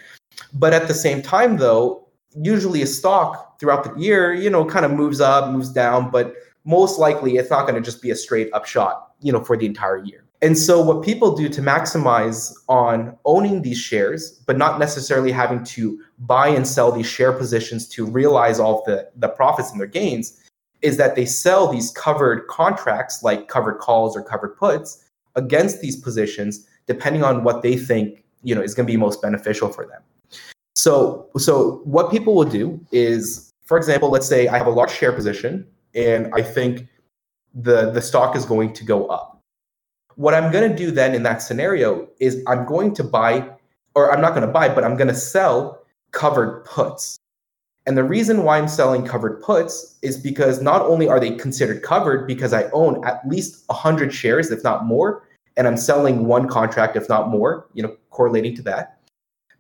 [0.53, 4.85] But at the same time, though, usually a stock throughout the year, you know, kind
[4.85, 8.17] of moves up, moves down, but most likely it's not going to just be a
[8.17, 10.25] straight up shot, you know, for the entire year.
[10.43, 15.65] And so what people do to maximize on owning these shares, but not necessarily having
[15.65, 19.81] to buy and sell these share positions to realize all of the, the profits and
[19.81, 20.43] their gains,
[20.87, 25.97] is that they sell these covered contracts like covered calls or covered puts against these
[25.97, 29.85] positions, depending on what they think, you know, is going to be most beneficial for
[29.85, 30.01] them.
[30.77, 34.93] So, so what people will do is, for example, let's say I have a large
[34.93, 36.87] share position and I think
[37.53, 39.43] the the stock is going to go up.
[40.15, 43.51] What I'm going to do then in that scenario is I'm going to buy,
[43.97, 47.19] or I'm not going to buy, but I'm going to sell covered puts.
[47.87, 51.83] And the reason why I'm selling covered puts is because not only are they considered
[51.83, 55.23] covered because I own at least 100 shares, if not more,
[55.57, 58.99] and I'm selling one contract, if not more, you know, correlating to that.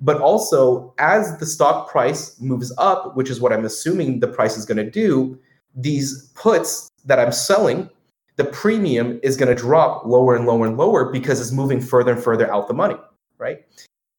[0.01, 4.59] But also, as the stock price moves up, which is what I'm assuming the price
[4.59, 5.39] is going to do,
[5.75, 7.89] these puts that I'm selling,
[8.35, 12.12] the premium is going to drop lower and lower and lower because it's moving further
[12.12, 12.97] and further out the money,
[13.39, 13.65] right?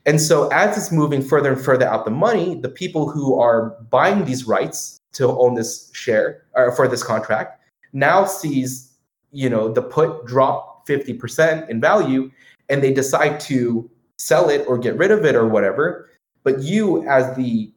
[0.08, 3.72] And so as it's moving further and further out the money, the people who are
[3.91, 8.93] buying these rights to own this share or for this contract now sees,
[9.32, 12.32] you know, the put drop 50% in value
[12.70, 16.10] and they decide to sell it or get rid of it or whatever.
[16.43, 17.70] but you as the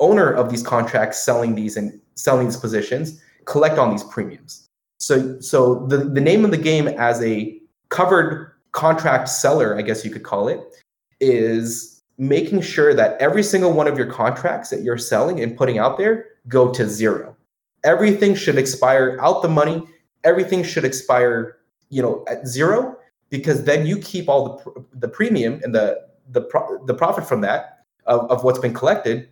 [0.00, 4.66] owner of these contracts selling these and selling these positions collect on these premiums.
[4.98, 7.60] So so the, the name of the game as a
[7.90, 10.60] covered contract seller, I guess you could call it,
[11.20, 15.78] is making sure that every single one of your contracts that you're selling and putting
[15.78, 17.36] out there go to zero.
[17.84, 19.86] Everything should expire out the money.
[20.24, 21.58] Everything should expire,
[21.90, 22.96] you know, at zero
[23.30, 27.40] because then you keep all the the premium and the the pro- the profit from
[27.42, 29.28] that of, of what's been collected.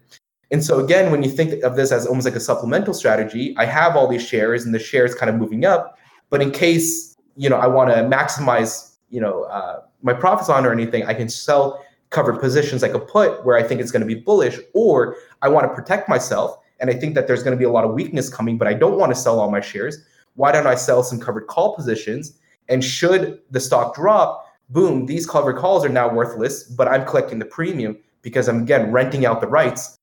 [0.52, 3.64] And so again, when you think of this as almost like a supplemental strategy, I
[3.64, 5.98] have all these shares and the shares kind of moving up,
[6.30, 10.66] but in case you know I want to maximize you know uh, my profits on
[10.66, 14.00] or anything, I can sell covered positions like a put where I think it's going
[14.00, 17.56] to be bullish, or I want to protect myself and I think that there's going
[17.56, 19.60] to be a lot of weakness coming, but I don't want to sell all my
[19.60, 19.98] shares.
[20.34, 22.38] Why don't I sell some covered call positions?
[22.68, 27.38] And should the stock drop, boom, these covered calls are now worthless, but I'm collecting
[27.38, 29.96] the premium because I'm again renting out the rights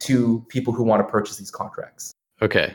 [0.00, 2.12] to people who want to purchase these contracts.
[2.42, 2.74] Okay.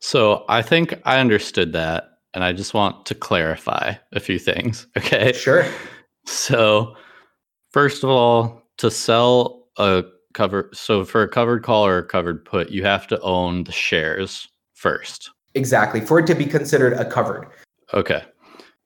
[0.00, 2.06] So I think I understood that.
[2.32, 4.86] And I just want to clarify a few things.
[4.96, 5.32] Okay.
[5.32, 5.66] Sure.
[6.26, 6.94] So,
[7.70, 10.04] first of all, to sell a
[10.34, 13.72] cover, so for a covered call or a covered put, you have to own the
[13.72, 15.30] shares first.
[15.54, 16.00] Exactly.
[16.00, 17.48] For it to be considered a covered.
[17.94, 18.22] Okay.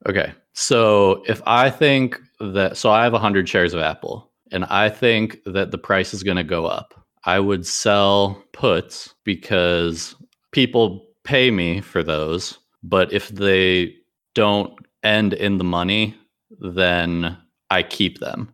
[0.08, 0.32] Okay.
[0.54, 5.38] So if I think that, so I have 100 shares of Apple and I think
[5.46, 6.94] that the price is going to go up,
[7.24, 10.14] I would sell puts because
[10.52, 12.58] people pay me for those.
[12.82, 13.94] But if they
[14.34, 16.14] don't end in the money,
[16.60, 17.36] then
[17.70, 18.52] I keep them.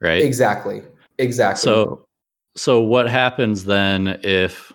[0.00, 0.22] Right.
[0.22, 0.82] Exactly.
[1.18, 1.60] Exactly.
[1.60, 2.06] So,
[2.56, 4.72] so what happens then if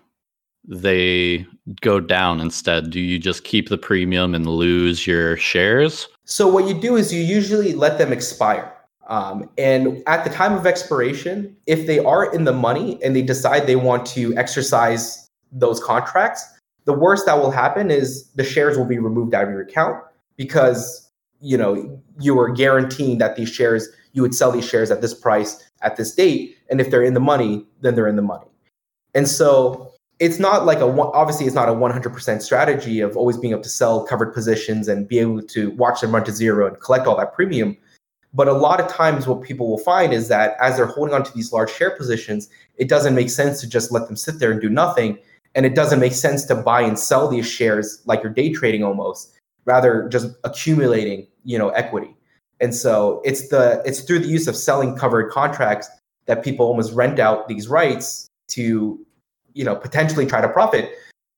[0.68, 1.46] they
[1.82, 2.90] go down instead?
[2.90, 6.08] Do you just keep the premium and lose your shares?
[6.26, 8.72] So what you do is you usually let them expire.
[9.08, 13.22] Um, and at the time of expiration, if they are in the money and they
[13.22, 16.44] decide they want to exercise those contracts,
[16.86, 20.04] the worst that will happen is the shares will be removed out of your account
[20.38, 21.05] because
[21.46, 25.14] you know you were guaranteeing that these shares you would sell these shares at this
[25.14, 28.48] price at this date, and if they're in the money, then they're in the money.
[29.14, 33.52] And so it's not like a obviously it's not a 100% strategy of always being
[33.52, 36.80] able to sell covered positions and be able to watch them run to zero and
[36.80, 37.78] collect all that premium.
[38.34, 41.24] But a lot of times what people will find is that as they're holding on
[41.24, 44.52] to these large share positions it doesn't make sense to just let them sit there
[44.52, 45.20] and do nothing.
[45.54, 48.84] And it doesn't make sense to buy and sell these shares like you're day trading
[48.84, 49.35] almost
[49.66, 52.16] rather just accumulating you know equity.
[52.62, 55.90] And so it's the it's through the use of selling covered contracts
[56.26, 59.00] that people almost rent out these rights to
[59.54, 60.92] you know potentially try to profit.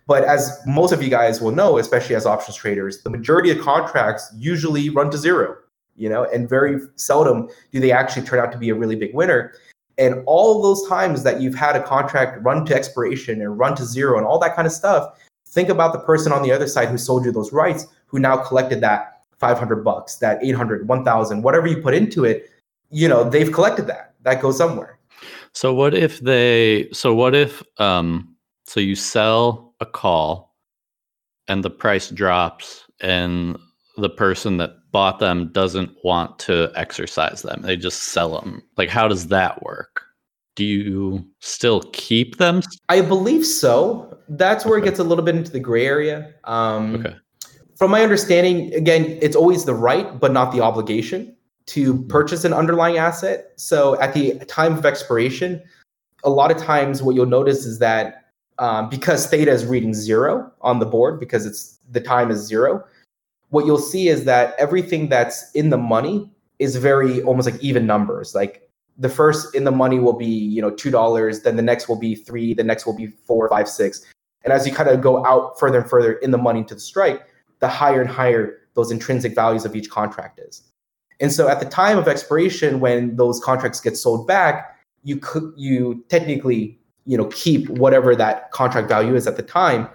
[0.05, 3.59] But as most of you guys will know especially as options traders the majority of
[3.59, 5.57] contracts usually run to zero
[5.95, 9.13] you know and very seldom do they actually turn out to be a really big
[9.13, 9.53] winner.
[9.99, 13.83] And all those times that you've had a contract run to expiration and run to
[13.83, 16.89] zero and all that kind of stuff think about the person on the other side
[16.89, 21.67] who sold you those rights who now collected that 500 bucks that 800 1000 whatever
[21.67, 22.49] you put into it
[22.89, 24.97] you know they've collected that that goes somewhere
[25.53, 30.55] so what if they so what if um so you sell a call
[31.47, 33.57] and the price drops and
[33.97, 37.61] the person that bought them doesn't want to exercise them.
[37.61, 38.63] They just sell them.
[38.77, 40.03] Like how does that work?
[40.55, 42.61] Do you still keep them?
[42.89, 44.17] I believe so.
[44.29, 44.87] That's where okay.
[44.87, 46.33] it gets a little bit into the gray area.
[46.43, 47.15] Um okay.
[47.77, 51.35] From my understanding, again, it's always the right but not the obligation
[51.67, 53.51] to purchase an underlying asset.
[53.57, 55.61] So at the time of expiration,
[56.23, 60.51] a lot of times what you'll notice is that um, because theta is reading zero
[60.61, 62.83] on the board because it's the time is zero,
[63.49, 67.85] what you'll see is that everything that's in the money is very almost like even
[67.85, 68.33] numbers.
[68.33, 71.87] Like the first in the money will be you know two dollars, then the next
[71.87, 74.03] will be three, the next will be four, five, six,
[74.43, 76.79] and as you kind of go out further and further in the money to the
[76.79, 77.27] strike,
[77.59, 80.63] the higher and higher those intrinsic values of each contract is.
[81.19, 85.51] And so at the time of expiration, when those contracts get sold back, you could
[85.55, 89.89] you technically you know keep whatever that contract value is at the time.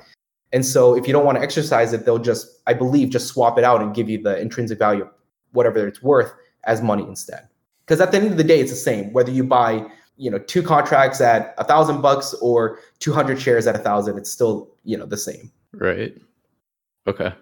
[0.53, 3.57] And so if you don't want to exercise it, they'll just, I believe, just swap
[3.57, 5.09] it out and give you the intrinsic value,
[5.53, 6.31] whatever it's worth,
[6.65, 7.49] as money instead.
[7.87, 9.87] Because at the end of the day, it's the same whether you buy
[10.17, 14.31] you know two contracts at a thousand bucks or 200 shares at a thousand it's
[14.31, 16.17] still you know the same right
[17.07, 17.33] okay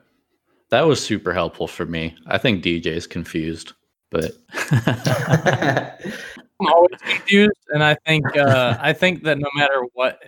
[0.71, 2.16] that was super helpful for me.
[2.27, 3.73] I think DJ is confused,
[4.11, 4.33] but
[6.61, 10.21] I'm always confused, and I think uh, I think that no matter what,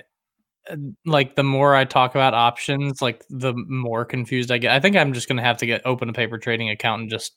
[0.70, 0.76] uh,
[1.06, 4.72] like the more I talk about options, like the more confused I get.
[4.72, 7.36] I think I'm just gonna have to get open a paper trading account and just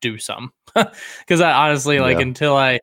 [0.00, 2.22] do some, because I honestly like yeah.
[2.22, 2.80] until I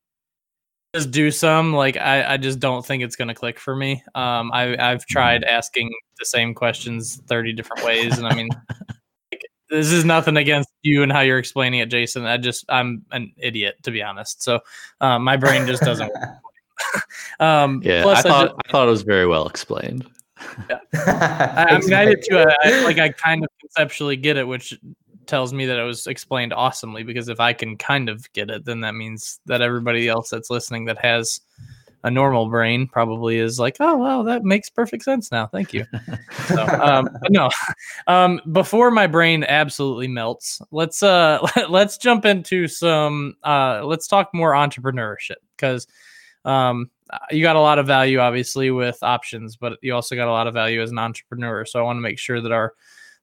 [0.96, 1.74] just do some.
[1.74, 4.04] Like I, I just don't think it's gonna click for me.
[4.16, 8.99] Um, I I've tried asking the same questions thirty different ways, and I mean, like,
[9.70, 12.26] this is nothing against you and how you're explaining it, Jason.
[12.26, 14.42] I just I'm an idiot to be honest.
[14.44, 14.60] So
[15.02, 16.12] uh, my brain just doesn't.
[17.40, 20.08] um, Yeah, plus I thought just- I thought it was very well explained.
[20.94, 22.38] I, I mean, I did too.
[22.38, 24.80] I, I, like I kind of conceptually get it, which
[25.26, 27.04] tells me that it was explained awesomely.
[27.04, 30.50] Because if I can kind of get it, then that means that everybody else that's
[30.50, 31.42] listening that has
[32.04, 35.48] a normal brain probably is like, oh wow, that makes perfect sense now.
[35.48, 35.86] Thank you.
[36.48, 37.50] So, um, but no,
[38.08, 44.30] um, before my brain absolutely melts, let's uh let's jump into some uh let's talk
[44.34, 45.88] more entrepreneurship because
[46.46, 46.90] um
[47.32, 50.48] you got a lot of value obviously with options, but you also got a lot
[50.48, 51.66] of value as an entrepreneur.
[51.66, 52.74] So I want to make sure that our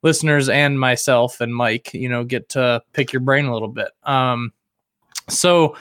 [0.03, 3.89] listeners and myself and Mike, you know, get to pick your brain a little bit.
[4.03, 4.53] Um,
[5.29, 5.77] so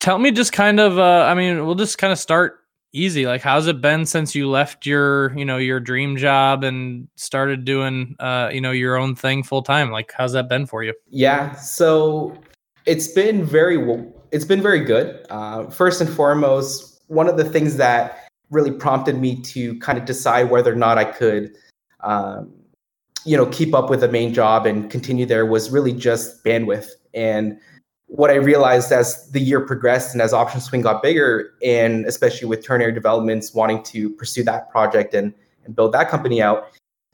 [0.00, 2.60] tell me just kind of, uh, I mean, we'll just kind of start
[2.92, 3.26] easy.
[3.26, 7.64] Like, how's it been since you left your, you know, your dream job and started
[7.64, 9.90] doing, uh, you know, your own thing full time?
[9.90, 10.94] Like, how's that been for you?
[11.08, 12.36] Yeah, so
[12.86, 13.76] it's been very
[14.30, 15.24] it's been very good.
[15.30, 20.04] Uh, first and foremost, one of the things that really prompted me to kind of
[20.04, 21.54] decide whether or not I could,
[22.00, 22.52] um,
[23.24, 26.88] you know, keep up with the main job and continue there was really just bandwidth.
[27.14, 27.58] And
[28.08, 32.48] what I realized as the year progressed and as Option Swing got bigger, and especially
[32.48, 35.32] with Ternary Developments wanting to pursue that project and,
[35.64, 36.68] and build that company out,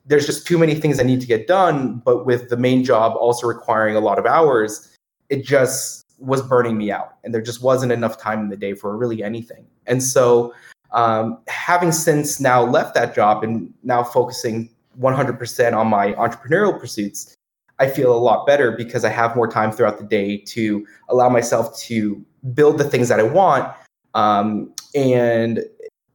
[0.07, 2.01] there's just too many things that need to get done.
[2.05, 4.97] But with the main job also requiring a lot of hours,
[5.31, 7.17] it just was burning me out.
[7.25, 9.67] And there just wasn't enough time in the day for really anything.
[9.87, 10.55] And so,
[10.93, 14.71] um, having since now left that job and now focusing
[15.01, 17.34] 100% on my entrepreneurial pursuits,
[17.79, 21.29] I feel a lot better because I have more time throughout the day to allow
[21.29, 23.73] myself to build the things that I want.
[24.15, 25.61] Um, and,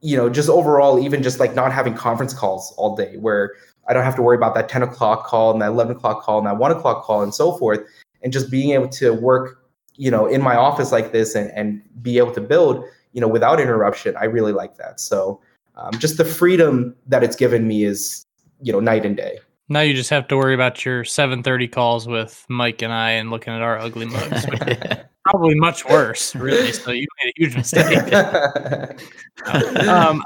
[0.00, 3.52] you know, just overall, even just like not having conference calls all day where
[3.88, 6.38] I don't have to worry about that 10 o'clock call and that 11 o'clock call
[6.38, 7.80] and that one o'clock call and so forth.
[8.22, 9.64] And just being able to work,
[9.96, 13.28] you know, in my office like this and, and be able to build, you know,
[13.28, 15.00] without interruption, I really like that.
[15.00, 15.40] So
[15.76, 18.24] um, just the freedom that it's given me is,
[18.62, 19.38] you know, night and day.
[19.72, 23.30] Now you just have to worry about your 7:30 calls with Mike and I and
[23.30, 24.44] looking at our ugly mugs.
[24.46, 24.60] which
[25.24, 26.72] Probably much worse, really.
[26.72, 28.12] So you made a huge mistake.
[29.86, 30.24] um,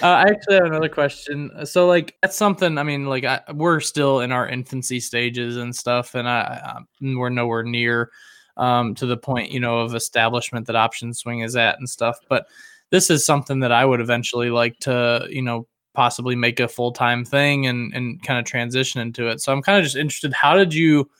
[0.00, 1.50] uh, I actually have another question.
[1.64, 2.78] So, like, that's something.
[2.78, 6.80] I mean, like, I, we're still in our infancy stages and stuff, and I, I
[7.00, 8.10] we're nowhere near
[8.58, 12.18] um, to the point, you know, of establishment that Option Swing is at and stuff.
[12.28, 12.46] But
[12.90, 15.66] this is something that I would eventually like to, you know,
[15.98, 19.40] possibly make a full time thing and and kind of transition into it.
[19.40, 20.32] So I'm kind of just interested.
[20.32, 21.10] How did you?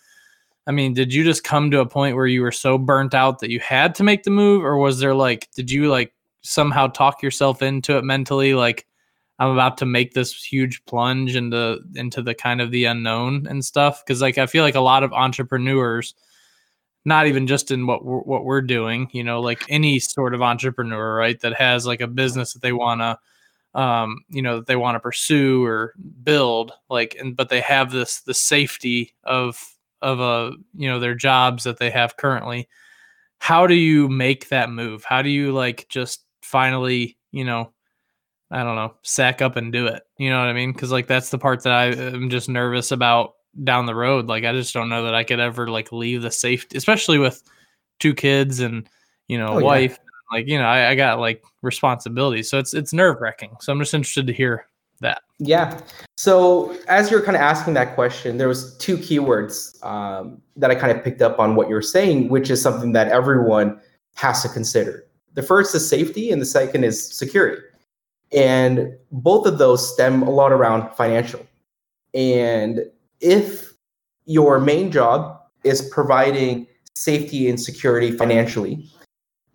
[0.68, 3.40] I mean, did you just come to a point where you were so burnt out
[3.40, 6.12] that you had to make the move, or was there like, did you like
[6.42, 8.54] somehow talk yourself into it mentally?
[8.54, 8.86] Like,
[9.40, 13.64] I'm about to make this huge plunge into into the kind of the unknown and
[13.64, 14.04] stuff.
[14.04, 16.14] Because like, I feel like a lot of entrepreneurs,
[17.04, 20.42] not even just in what we're, what we're doing, you know, like any sort of
[20.42, 23.18] entrepreneur, right, that has like a business that they want to
[23.78, 27.92] um you know that they want to pursue or build like and but they have
[27.92, 29.64] this the safety of
[30.02, 32.68] of a you know their jobs that they have currently.
[33.38, 35.04] How do you make that move?
[35.04, 37.70] How do you like just finally you know
[38.50, 40.02] i don't know sack up and do it?
[40.18, 40.72] You know what i mean?
[40.72, 44.26] Because like that's the part that i am just nervous about down the road.
[44.26, 47.44] Like i just don't know that i could ever like leave the safety especially with
[48.00, 48.88] two kids and
[49.28, 49.96] you know Oh, a yeah.
[50.32, 53.94] Like you know I, I got like responsibilities so it's it's nerve-wracking so i'm just
[53.94, 54.66] interested to hear
[55.00, 55.80] that Yeah.
[56.16, 60.74] So as you're kind of asking that question, there was two keywords um, that I
[60.74, 63.80] kind of picked up on what you're saying, which is something that everyone
[64.16, 65.04] has to consider.
[65.34, 67.62] The first is safety, and the second is security.
[68.32, 71.46] And both of those stem a lot around financial.
[72.14, 72.80] And
[73.20, 73.72] if
[74.26, 78.90] your main job is providing safety and security financially,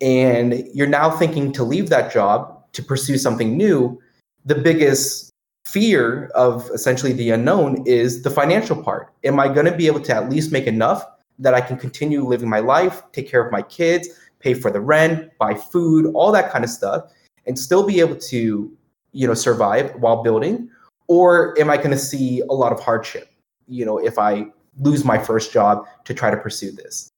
[0.04, 3.98] and you're now thinking to leave that job to pursue something new,
[4.44, 5.30] the biggest
[5.64, 9.14] fear of essentially the unknown is the financial part.
[9.24, 11.06] Am I going to be able to at least make enough
[11.38, 14.08] that I can continue living my life, take care of my kids,
[14.40, 17.10] pay for the rent, buy food, all that kind of stuff,
[17.46, 18.70] and still be able to,
[19.12, 20.68] you know, survive while building?
[21.08, 23.30] Or am I going to see a lot of hardship,
[23.68, 24.48] you know, if I
[24.80, 27.08] lose my first job to try to pursue this?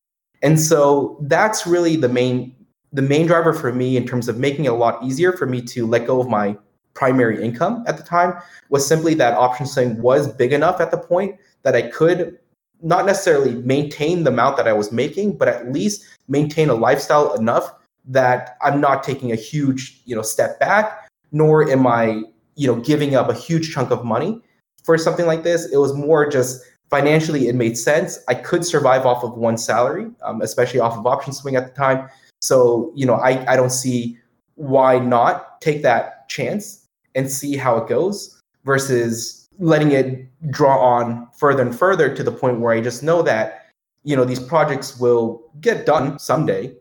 [0.42, 2.54] And so that's really the main
[2.92, 5.60] the main driver for me in terms of making it a lot easier for me
[5.60, 6.56] to let go of my
[6.94, 8.34] primary income at the time
[8.70, 12.38] was simply that option swing was big enough at the point that I could
[12.82, 17.34] not necessarily maintain the amount that I was making, but at least maintain a lifestyle
[17.34, 17.74] enough
[18.06, 22.22] that I'm not taking a huge, you know, step back, nor am I,
[22.54, 24.40] you know, giving up a huge chunk of money
[24.84, 25.70] for something like this.
[25.72, 28.18] It was more just financially, it made sense.
[28.28, 31.72] I could survive off of one salary, um, especially off of option swing at the
[31.72, 32.08] time.
[32.40, 34.18] So, you know, I, I don't see
[34.54, 41.28] why not take that chance and see how it goes versus letting it draw on
[41.36, 43.66] further and further to the point where I just know that,
[44.04, 46.74] you know, these projects will get done someday,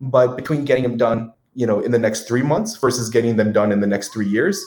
[0.00, 3.52] but between getting them done, you know, in the next three months versus getting them
[3.52, 4.62] done in the next three years,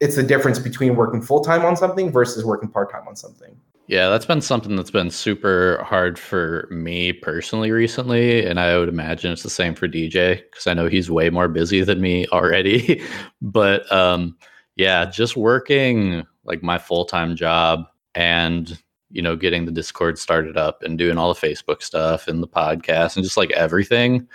[0.00, 3.56] it's the difference between working full time on something versus working part time on something.
[3.86, 8.46] Yeah, that's been something that's been super hard for me personally recently.
[8.46, 11.48] And I would imagine it's the same for DJ because I know he's way more
[11.48, 13.02] busy than me already.
[13.42, 14.36] but um,
[14.76, 18.80] yeah, just working like my full time job and,
[19.10, 22.48] you know, getting the Discord started up and doing all the Facebook stuff and the
[22.48, 24.26] podcast and just like everything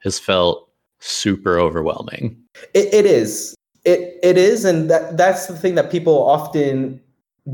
[0.00, 0.68] has felt
[1.00, 2.36] super overwhelming.
[2.74, 3.54] It, it is.
[3.84, 4.66] It, it is.
[4.66, 7.00] And that, that's the thing that people often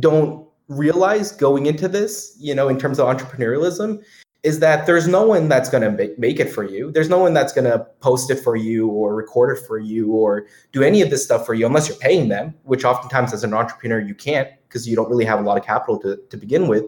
[0.00, 4.02] don't realize going into this, you know, in terms of entrepreneurialism,
[4.44, 6.92] is that there's no one that's going to make it for you.
[6.92, 10.12] There's no one that's going to post it for you or record it for you
[10.12, 13.42] or do any of this stuff for you unless you're paying them, which oftentimes as
[13.42, 16.36] an entrepreneur you can't because you don't really have a lot of capital to, to
[16.36, 16.84] begin with.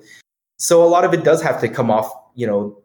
[0.58, 2.80] So a lot of it does have to come off, you know,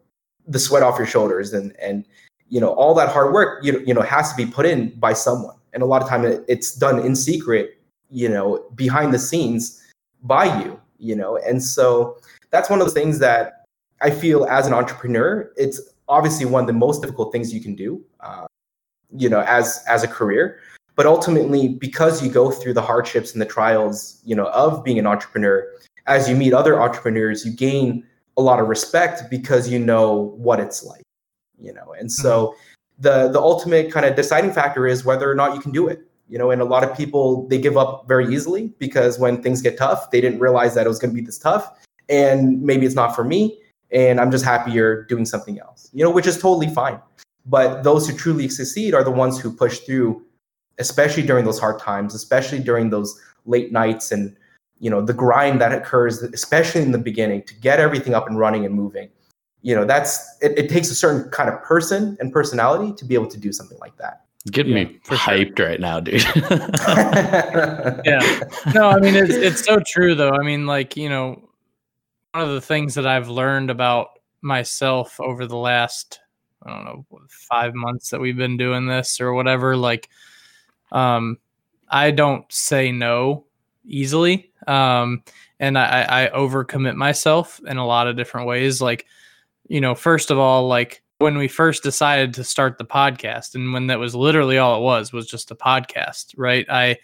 [0.47, 2.05] the sweat off your shoulders and and
[2.49, 5.13] you know all that hard work you, you know has to be put in by
[5.13, 7.79] someone and a lot of time it's done in secret
[8.09, 9.81] you know behind the scenes
[10.23, 11.37] by you you know?
[11.37, 12.17] And so
[12.51, 13.65] that's one of the things that
[14.01, 15.79] i feel as an entrepreneur it's
[16.09, 18.45] obviously one of the most difficult things you can do uh,
[19.17, 20.59] you know as as a career.
[20.95, 24.99] But ultimately because you go through the hardships and the trials you know of being
[24.99, 25.67] an entrepreneur
[26.07, 28.05] as you meet other entrepreneurs you gain
[28.37, 31.01] a lot of respect because you know what it's like
[31.59, 31.93] you know?
[31.97, 33.01] And so mm-hmm.
[33.01, 36.01] the the ultimate kind of deciding factor is whether or not you can do it
[36.28, 39.61] you know and a lot of people they give up very easily because when things
[39.61, 41.71] get tough they didn't realize that it was going to be this tough
[42.09, 43.59] and maybe it's not for me
[43.91, 46.99] and i'm just happier doing something else you know which is totally fine.
[47.47, 50.23] But those who truly succeed are the ones who push through
[50.78, 54.36] especially during those hard times especially during those late nights and
[54.80, 58.38] you know the grind that occurs especially in the beginning to get everything up and
[58.38, 59.09] running and moving.
[59.61, 63.15] You know that's it, it takes a certain kind of person and personality to be
[63.15, 65.67] able to do something like that Getting yeah, me hyped sure.
[65.67, 66.23] right now, dude.
[68.05, 68.43] yeah.
[68.75, 70.33] No, I mean it's it's so true though.
[70.33, 71.49] I mean, like, you know,
[72.31, 76.19] one of the things that I've learned about myself over the last,
[76.63, 80.09] I don't know, five months that we've been doing this or whatever, like
[80.91, 81.39] um
[81.89, 83.45] I don't say no
[83.83, 84.51] easily.
[84.67, 85.23] Um
[85.59, 88.79] and I, I overcommit myself in a lot of different ways.
[88.79, 89.07] Like,
[89.67, 93.74] you know, first of all, like when we first decided to start the podcast and
[93.74, 96.66] when that was literally all it was was just a podcast right?
[96.70, 96.97] I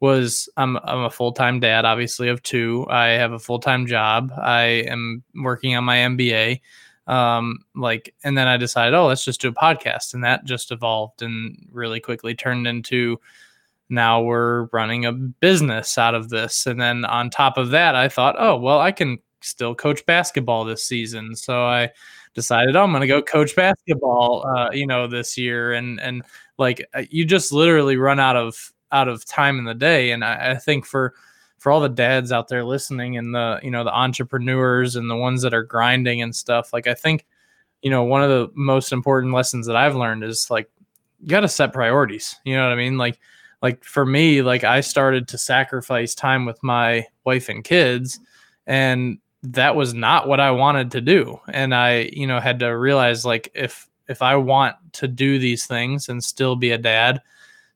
[0.00, 2.86] was i'm, I'm a full-time dad obviously of two.
[2.90, 4.32] I have a full-time job.
[4.36, 6.60] I am working on my mba
[7.08, 10.70] um like and then i decided oh let's just do a podcast and that just
[10.70, 13.18] evolved and really quickly turned into
[13.88, 16.66] now we're running a business out of this.
[16.66, 20.64] And then on top of that i thought oh well i can still coach basketball
[20.64, 21.36] this season.
[21.36, 21.90] So i
[22.34, 26.22] decided oh, I'm going to go coach basketball, uh, you know, this year, and and
[26.58, 30.24] like uh, you just literally run out of out of time in the day, and
[30.24, 31.14] I, I think for
[31.58, 35.16] for all the dads out there listening and the you know the entrepreneurs and the
[35.16, 37.26] ones that are grinding and stuff, like I think
[37.82, 40.70] you know one of the most important lessons that I've learned is like
[41.20, 42.36] you got to set priorities.
[42.44, 42.98] You know what I mean?
[42.98, 43.18] Like
[43.62, 48.18] like for me, like I started to sacrifice time with my wife and kids
[48.66, 51.40] and that was not what I wanted to do.
[51.48, 55.66] And I, you know, had to realize like if if I want to do these
[55.66, 57.22] things and still be a dad,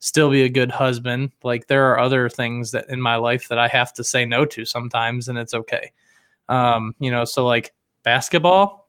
[0.01, 3.59] still be a good husband, like there are other things that in my life that
[3.59, 5.93] I have to say no to sometimes and it's okay.
[6.49, 8.89] Um, you know, so like basketball,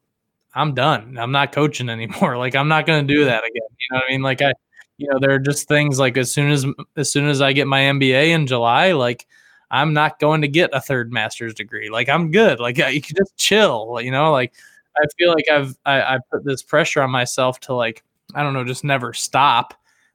[0.54, 1.18] I'm done.
[1.18, 2.38] I'm not coaching anymore.
[2.38, 3.68] Like I'm not going to do that again.
[3.80, 4.22] You know what I mean?
[4.22, 4.54] Like I
[4.98, 6.66] you know, there are just things like as soon as
[6.96, 9.28] as soon as I get my MBA in July, like
[9.72, 11.90] I'm not going to get a third master's degree.
[11.90, 12.60] Like I'm good.
[12.60, 14.54] Like you can just chill, you know, like
[14.98, 18.04] I feel like I've, I, I put this pressure on myself to like,
[18.34, 19.74] I don't know, just never stop,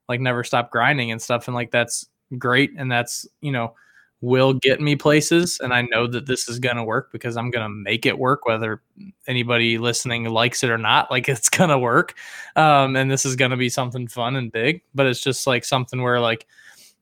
[0.09, 1.47] like never stop grinding and stuff.
[1.47, 2.71] And like, that's great.
[2.77, 3.75] And that's, you know,
[4.21, 5.59] will get me places.
[5.61, 8.17] And I know that this is going to work because I'm going to make it
[8.17, 8.81] work, whether
[9.27, 11.11] anybody listening likes it or not.
[11.11, 12.15] Like it's going to work.
[12.55, 15.65] Um, and this is going to be something fun and big, but it's just like
[15.65, 16.47] something where like,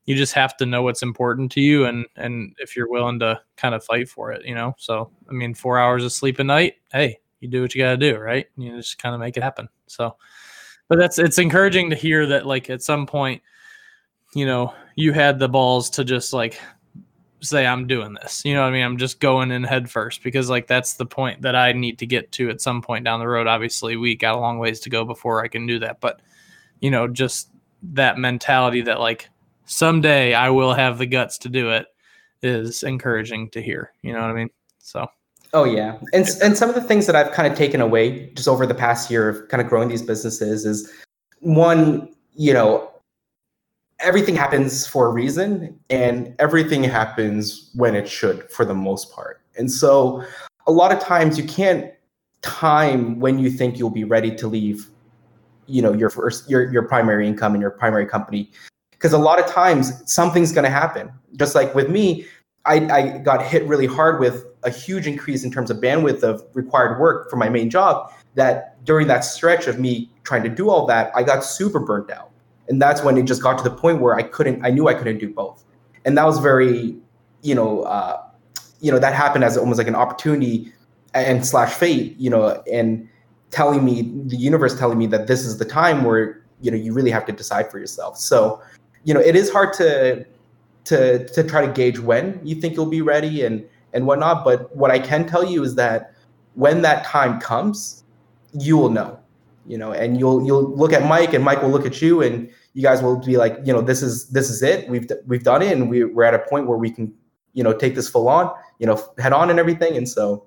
[0.05, 3.39] you just have to know what's important to you and and if you're willing to
[3.55, 6.43] kind of fight for it you know so i mean four hours of sleep a
[6.43, 9.37] night hey you do what you got to do right you just kind of make
[9.37, 10.15] it happen so
[10.91, 13.41] but that's it's encouraging to hear that like at some point,
[14.35, 16.59] you know, you had the balls to just like
[17.39, 18.43] say I'm doing this.
[18.43, 18.83] You know I mean?
[18.83, 22.05] I'm just going in head first because like that's the point that I need to
[22.05, 23.47] get to at some point down the road.
[23.47, 26.21] Obviously, we got a long ways to go before I can do that, but
[26.81, 27.51] you know, just
[27.83, 29.29] that mentality that like
[29.72, 31.88] someday I will have the guts to do it
[32.41, 33.91] is encouraging to hear.
[34.01, 34.49] You know what I mean?
[34.80, 35.07] So
[35.53, 38.47] Oh yeah, and and some of the things that I've kind of taken away just
[38.47, 40.89] over the past year of kind of growing these businesses is
[41.39, 42.89] one, you know,
[43.99, 49.41] everything happens for a reason, and everything happens when it should for the most part.
[49.57, 50.24] And so,
[50.67, 51.91] a lot of times you can't
[52.41, 54.89] time when you think you'll be ready to leave,
[55.67, 58.49] you know, your first your your primary income and your primary company,
[59.01, 61.11] because a lot of times something's going to happen.
[61.35, 62.23] Just like with me,
[62.65, 66.43] I, I got hit really hard with a huge increase in terms of bandwidth of
[66.53, 70.69] required work for my main job that during that stretch of me trying to do
[70.69, 72.29] all that i got super burnt out.
[72.69, 74.93] And that's when it just got to the point where i couldn't i knew i
[74.93, 75.63] couldn't do both.
[76.05, 76.95] And that was very
[77.41, 78.21] you know uh,
[78.81, 80.71] you know that happened as almost like an opportunity
[81.15, 83.09] and slash fate you know and
[83.49, 86.93] telling me the universe telling me that this is the time where you know you
[86.93, 88.17] really have to decide for yourself.
[88.17, 88.61] So
[89.03, 90.25] you know it is hard to
[90.85, 94.43] to to try to gauge when you think you'll be ready and and whatnot.
[94.43, 96.13] But what I can tell you is that
[96.55, 98.03] when that time comes,
[98.53, 99.19] you will know,
[99.65, 102.49] you know, and you'll you'll look at Mike and Mike will look at you and
[102.73, 104.89] you guys will be like, you know, this is this is it.
[104.89, 107.13] We've we've done it and we, we're at a point where we can,
[107.53, 109.97] you know, take this full on, you know, head on and everything.
[109.97, 110.45] And so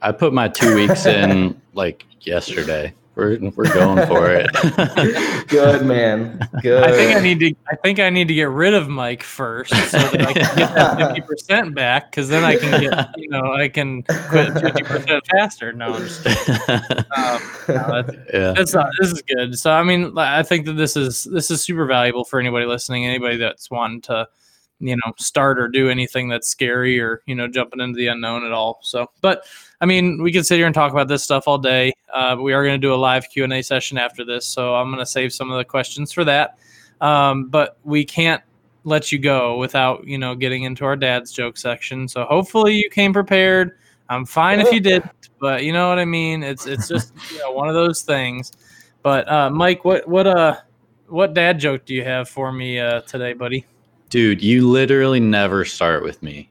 [0.00, 2.92] I put my two weeks in like yesterday.
[3.16, 4.50] We're we're going for it.
[5.48, 6.40] Good man.
[6.62, 6.82] Good.
[6.82, 7.54] I think I need to.
[7.70, 10.74] I think I need to get rid of Mike first, so that I can get
[10.74, 12.10] that fifty percent back.
[12.10, 15.72] Because then I can get, you know, I can quit fifty percent faster.
[15.72, 18.52] No, I'm just um, no, that's, yeah.
[18.52, 18.90] that's not.
[19.00, 19.56] This is good.
[19.58, 23.06] So I mean, I think that this is this is super valuable for anybody listening.
[23.06, 24.26] Anybody that's wanting to,
[24.80, 28.44] you know, start or do anything that's scary or you know, jumping into the unknown
[28.44, 28.80] at all.
[28.82, 29.44] So, but
[29.80, 31.92] I mean, we could sit here and talk about this stuff all day.
[32.12, 34.46] Uh, but we are going to do a live Q and A session after this,
[34.46, 36.58] so I'm going to save some of the questions for that.
[37.00, 38.42] Um, but we can't
[38.84, 42.06] let you go without you know getting into our dad's joke section.
[42.06, 43.78] So hopefully you came prepared.
[44.08, 45.02] I'm fine if you did,
[45.40, 46.42] but you know what I mean.
[46.42, 48.52] It's it's just you know, one of those things.
[49.02, 50.56] But uh, Mike, what what uh
[51.08, 53.66] what dad joke do you have for me uh, today, buddy?
[54.14, 56.48] Dude, you literally never start with me.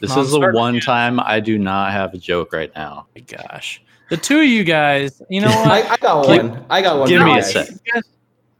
[0.00, 0.80] This I'm is the one again.
[0.80, 3.04] time I do not have a joke right now.
[3.06, 5.68] Oh my gosh, the two of you guys, you know what?
[5.68, 6.64] I, I got Give- one.
[6.70, 7.06] I got one.
[7.06, 7.52] give me you a guys.
[7.52, 7.68] sec.
[7.68, 8.02] You guys,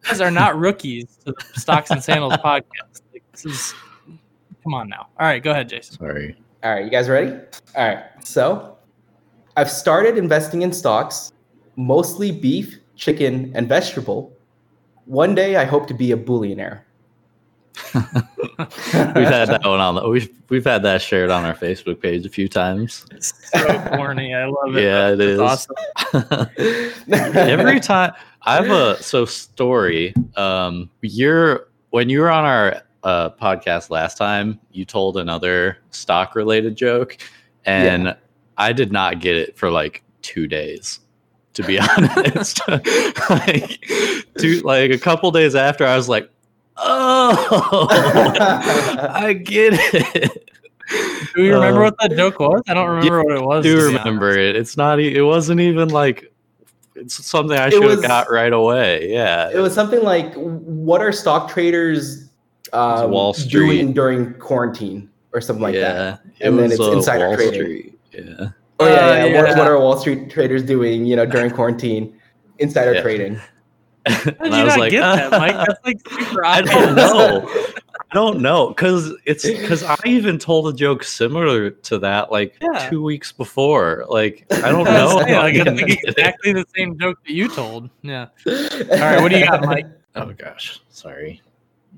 [0.02, 3.00] you guys are not rookies to the Stocks and Sandals podcast.
[3.10, 3.74] Like, this is,
[4.62, 5.06] come on now.
[5.18, 5.96] All right, go ahead, Jason.
[5.96, 6.36] Sorry.
[6.62, 7.30] All right, you guys ready?
[7.74, 8.04] All right.
[8.22, 8.76] So,
[9.56, 11.32] I've started investing in stocks,
[11.76, 14.36] mostly beef, chicken, and vegetable.
[15.06, 16.85] One day, I hope to be a billionaire.
[17.94, 22.24] We've had that one on the we've we've had that shared on our Facebook page
[22.24, 23.04] a few times.
[23.10, 24.34] It's So corny.
[24.34, 24.82] I love it.
[24.82, 25.38] Yeah, it is.
[25.38, 25.76] Awesome.
[27.12, 28.12] Every time
[28.42, 30.14] I have a so story.
[30.36, 36.34] Um, you're when you were on our uh, podcast last time, you told another stock
[36.34, 37.18] related joke,
[37.64, 38.16] and
[38.56, 41.00] I did not get it for like two days.
[41.54, 43.88] To be honest, like,
[44.38, 46.30] two, like a couple days after, I was like,
[46.78, 47.86] "Oh,
[49.14, 50.42] I get it."
[51.34, 52.62] Do you remember Uh, what that joke was?
[52.68, 53.64] I don't remember what it was.
[53.64, 54.54] do to be remember it.
[54.56, 55.00] It's not.
[55.00, 56.32] e- It wasn't even like.
[56.94, 59.10] It's something I It should have got right away.
[59.12, 59.50] Yeah.
[59.52, 62.30] it was something like, "What are stock traders
[62.72, 63.50] um, Wall Street.
[63.50, 65.92] doing during quarantine?" or something like yeah.
[65.92, 66.20] that.
[66.40, 67.54] It And then was it's uh, insider Wall trading.
[67.60, 67.98] Street.
[68.12, 68.48] Yeah.
[68.78, 69.42] Oh yeah, Uh, yeah.
[69.42, 71.04] What, what are Wall Street traders doing?
[71.04, 72.18] You know, during quarantine,
[72.58, 73.02] insider Yeah.
[73.02, 73.40] trading.
[74.06, 75.56] And I was like, get that, Mike?
[75.66, 77.48] That's like super I don't know.
[78.10, 82.54] I don't know because it's because I even told a joke similar to that like
[82.60, 82.88] Yeah.
[82.88, 84.04] two weeks before.
[84.08, 85.20] Like I don't know.
[85.24, 87.90] saying, like, I think exactly the same joke that you told.
[88.02, 88.28] Yeah.
[88.46, 88.52] All
[88.98, 89.86] right, what do you got, Mike?
[90.14, 91.42] Oh gosh, sorry.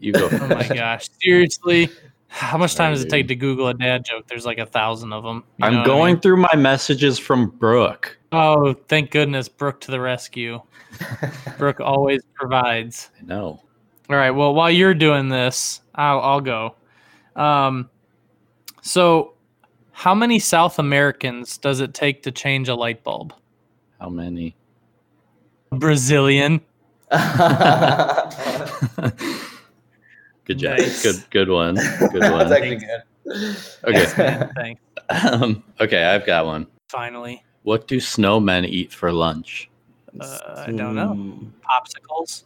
[0.00, 0.28] You go.
[0.32, 1.90] Oh my gosh, seriously.
[2.38, 4.26] How much time does it take to Google a dad joke?
[4.26, 5.44] There's like a thousand of them.
[5.58, 6.20] You I'm what I going mean?
[6.20, 8.16] through my messages from Brooke.
[8.32, 10.60] Oh, thank goodness, Brooke to the rescue.
[11.58, 13.10] Brooke always provides.
[13.18, 13.62] I know.
[14.10, 14.30] All right.
[14.30, 16.74] Well, while you're doing this, I'll, I'll go.
[17.34, 17.88] Um,
[18.82, 19.34] so,
[19.92, 23.32] how many South Americans does it take to change a light bulb?
[24.00, 24.54] How many?
[25.70, 26.60] Brazilian.
[30.48, 30.78] good job.
[30.78, 31.02] Nice.
[31.02, 31.76] Good good one.
[31.76, 32.52] Good That's one.
[32.52, 33.56] actually good.
[33.84, 34.48] Okay.
[34.56, 34.80] Thanks.
[35.10, 36.66] Um, okay, I've got one.
[36.88, 37.44] Finally.
[37.62, 39.70] What do snowmen eat for lunch?
[40.18, 41.14] Uh, I don't know.
[41.14, 41.50] Mm.
[41.62, 42.44] Popsicles.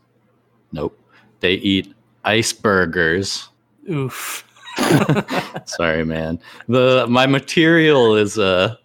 [0.72, 0.98] Nope.
[1.40, 1.94] They eat
[2.24, 3.48] ice burgers.
[3.88, 4.44] Oof.
[5.66, 6.40] Sorry, man.
[6.68, 8.76] The my material is uh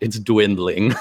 [0.00, 0.94] it's dwindling.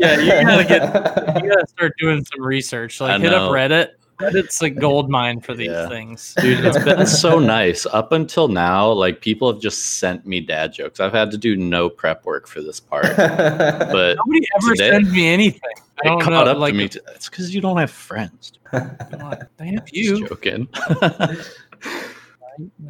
[0.00, 3.00] Yeah, you gotta get you gotta start doing some research.
[3.00, 3.50] Like I hit up.
[3.50, 3.88] Reddit.
[4.22, 5.88] Reddit's a gold mine for these Yeah.
[5.88, 6.34] things.
[6.40, 7.86] Dude, it's been so nice.
[7.86, 11.00] Up until now, like people have just sent me dad jokes.
[11.00, 13.04] I've had to do no prep work for this part.
[13.16, 15.60] But Nobody ever Today- sends me anything.
[16.04, 16.52] I it don't caught know.
[16.52, 16.88] up like, to me.
[16.88, 18.52] t- It's because you don't have friends.
[18.72, 18.78] I
[19.60, 20.26] have Just you.
[20.26, 20.68] joking.
[21.02, 21.36] I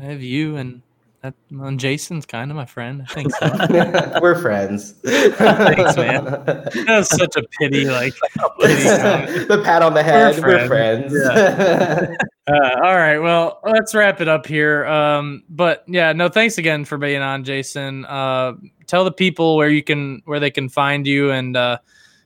[0.01, 0.83] have you and
[1.23, 3.07] that well, and Jason's kind of my friend.
[3.09, 4.19] I think so.
[4.21, 4.93] We're friends.
[5.05, 6.25] Thanks, man.
[6.25, 8.13] that was such a pity, like
[8.61, 8.83] pity
[9.45, 10.43] the pat on the head.
[10.43, 11.13] We're, friends.
[11.13, 12.17] friends.
[12.45, 14.85] Uh, all right, well, let's wrap it up here.
[14.87, 18.05] Um, but yeah, no, thanks again for being on, Jason.
[18.05, 18.55] Uh,
[18.89, 21.79] tell the people where you can where they can find you and uh,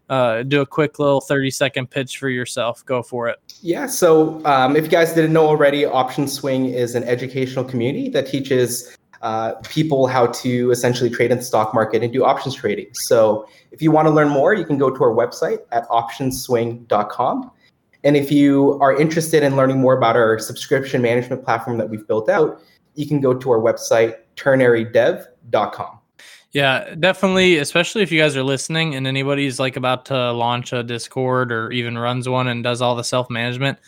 [0.09, 2.85] uh, do a quick little thirty second pitch for yourself.
[2.85, 3.39] Go for it.
[3.63, 8.09] Yeah, so um, if you guys didn't know already, Option Swing is an educational community
[8.11, 12.55] that teaches uh, people how to essentially trade in the stock market and do options
[12.55, 12.87] trading.
[12.93, 17.51] So if you want to learn more, you can go to our website at optionswing.com.
[18.05, 22.07] And if you are interested in learning more about our subscription management platform that we've
[22.07, 22.61] built out,
[22.95, 25.99] you can go to our website, ternarydev.com.
[26.57, 27.59] Yeah, definitely.
[27.59, 31.71] Especially if you guys are listening and anybody's like about to launch a Discord or
[31.71, 33.79] even runs one and does all the self management,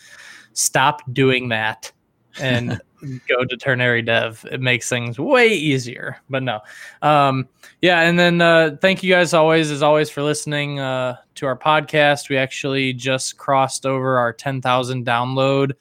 [0.53, 1.91] stop doing that
[2.39, 2.79] and
[3.27, 4.45] go to Ternary Dev.
[4.51, 6.21] It makes things way easier.
[6.29, 6.59] But no,
[7.01, 7.49] um,
[7.81, 8.01] yeah.
[8.01, 12.29] And then uh, thank you guys always, as always, for listening uh, to our podcast.
[12.29, 15.71] We actually just crossed over our ten thousand download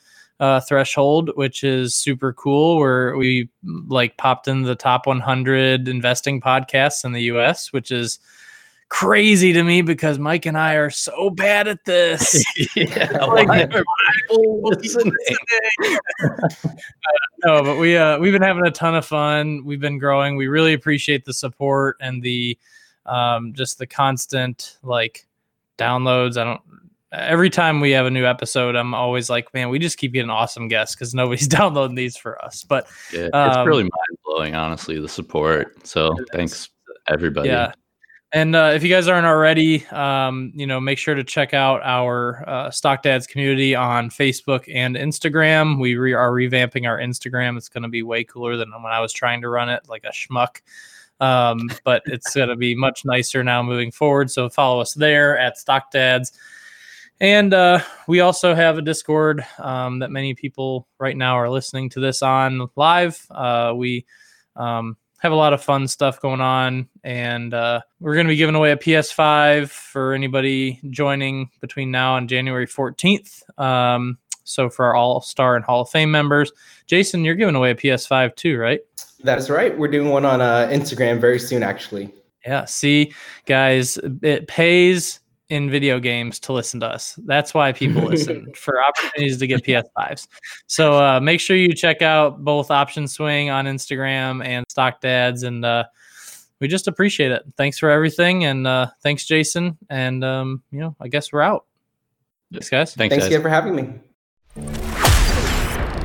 [0.40, 2.78] uh, threshold, which is super cool.
[2.78, 8.18] Where we like popped in the top 100 investing podcasts in the U.S., which is
[8.88, 12.42] crazy to me because Mike and I are so bad at this.
[12.76, 13.84] yeah, Like, why are
[14.28, 15.12] people listening?
[17.44, 19.64] no, but we uh we've been having a ton of fun.
[19.64, 20.36] We've been growing.
[20.36, 22.58] We really appreciate the support and the
[23.06, 25.26] um just the constant like
[25.78, 26.36] downloads.
[26.36, 26.60] I don't
[27.12, 30.30] every time we have a new episode, I'm always like, man, we just keep getting
[30.30, 32.64] awesome guests because nobody's downloading these for us.
[32.64, 35.86] But Yeah, it's Um, really mind blowing, honestly, the support.
[35.86, 36.68] So thanks,
[37.08, 37.48] everybody.
[37.48, 37.72] Yeah.
[38.32, 41.80] And uh, if you guys aren't already, um, you know, make sure to check out
[41.82, 45.80] our uh, Stock Dads community on Facebook and Instagram.
[45.80, 47.56] We re- are revamping our Instagram.
[47.56, 50.04] It's going to be way cooler than when I was trying to run it like
[50.04, 50.60] a schmuck.
[51.20, 54.30] Um, but it's going to be much nicer now moving forward.
[54.30, 56.32] So follow us there at Stock Dads.
[57.20, 61.88] And uh, we also have a Discord um, that many people right now are listening
[61.90, 63.26] to this on live.
[63.30, 64.06] Uh, we
[64.54, 68.36] um, have a lot of fun stuff going on, and uh, we're going to be
[68.36, 73.42] giving away a PS5 for anybody joining between now and January 14th.
[73.58, 76.52] Um, so for our All Star and Hall of Fame members,
[76.86, 78.80] Jason, you're giving away a PS5 too, right?
[79.24, 79.76] That is right.
[79.76, 82.14] We're doing one on uh, Instagram very soon, actually.
[82.46, 82.64] Yeah.
[82.64, 83.12] See,
[83.44, 85.18] guys, it pays
[85.50, 87.18] in video games to listen to us.
[87.24, 90.28] That's why people listen for opportunities to get PS5s.
[90.66, 95.42] So uh, make sure you check out both Option Swing on Instagram and Stock Dads,
[95.42, 95.84] and uh,
[96.60, 97.42] we just appreciate it.
[97.56, 99.78] Thanks for everything, and uh, thanks, Jason.
[99.88, 101.64] And um, you know, I guess we're out.
[102.52, 102.94] Thanks, guys.
[102.94, 103.32] Thanks, Thanks guys.
[103.32, 103.94] again for having me.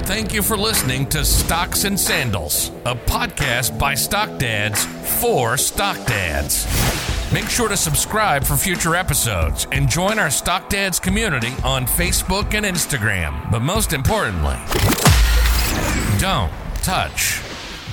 [0.05, 4.85] Thank you for listening to Stocks and Sandals, a podcast by Stock Dads
[5.21, 7.12] for Stock Dads.
[7.33, 12.53] Make sure to subscribe for future episodes and join our Stock Dads community on Facebook
[12.53, 13.49] and Instagram.
[13.49, 14.55] But most importantly,
[16.19, 16.51] don't
[16.83, 17.41] touch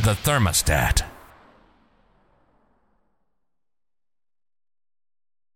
[0.02, 1.09] the thermostat.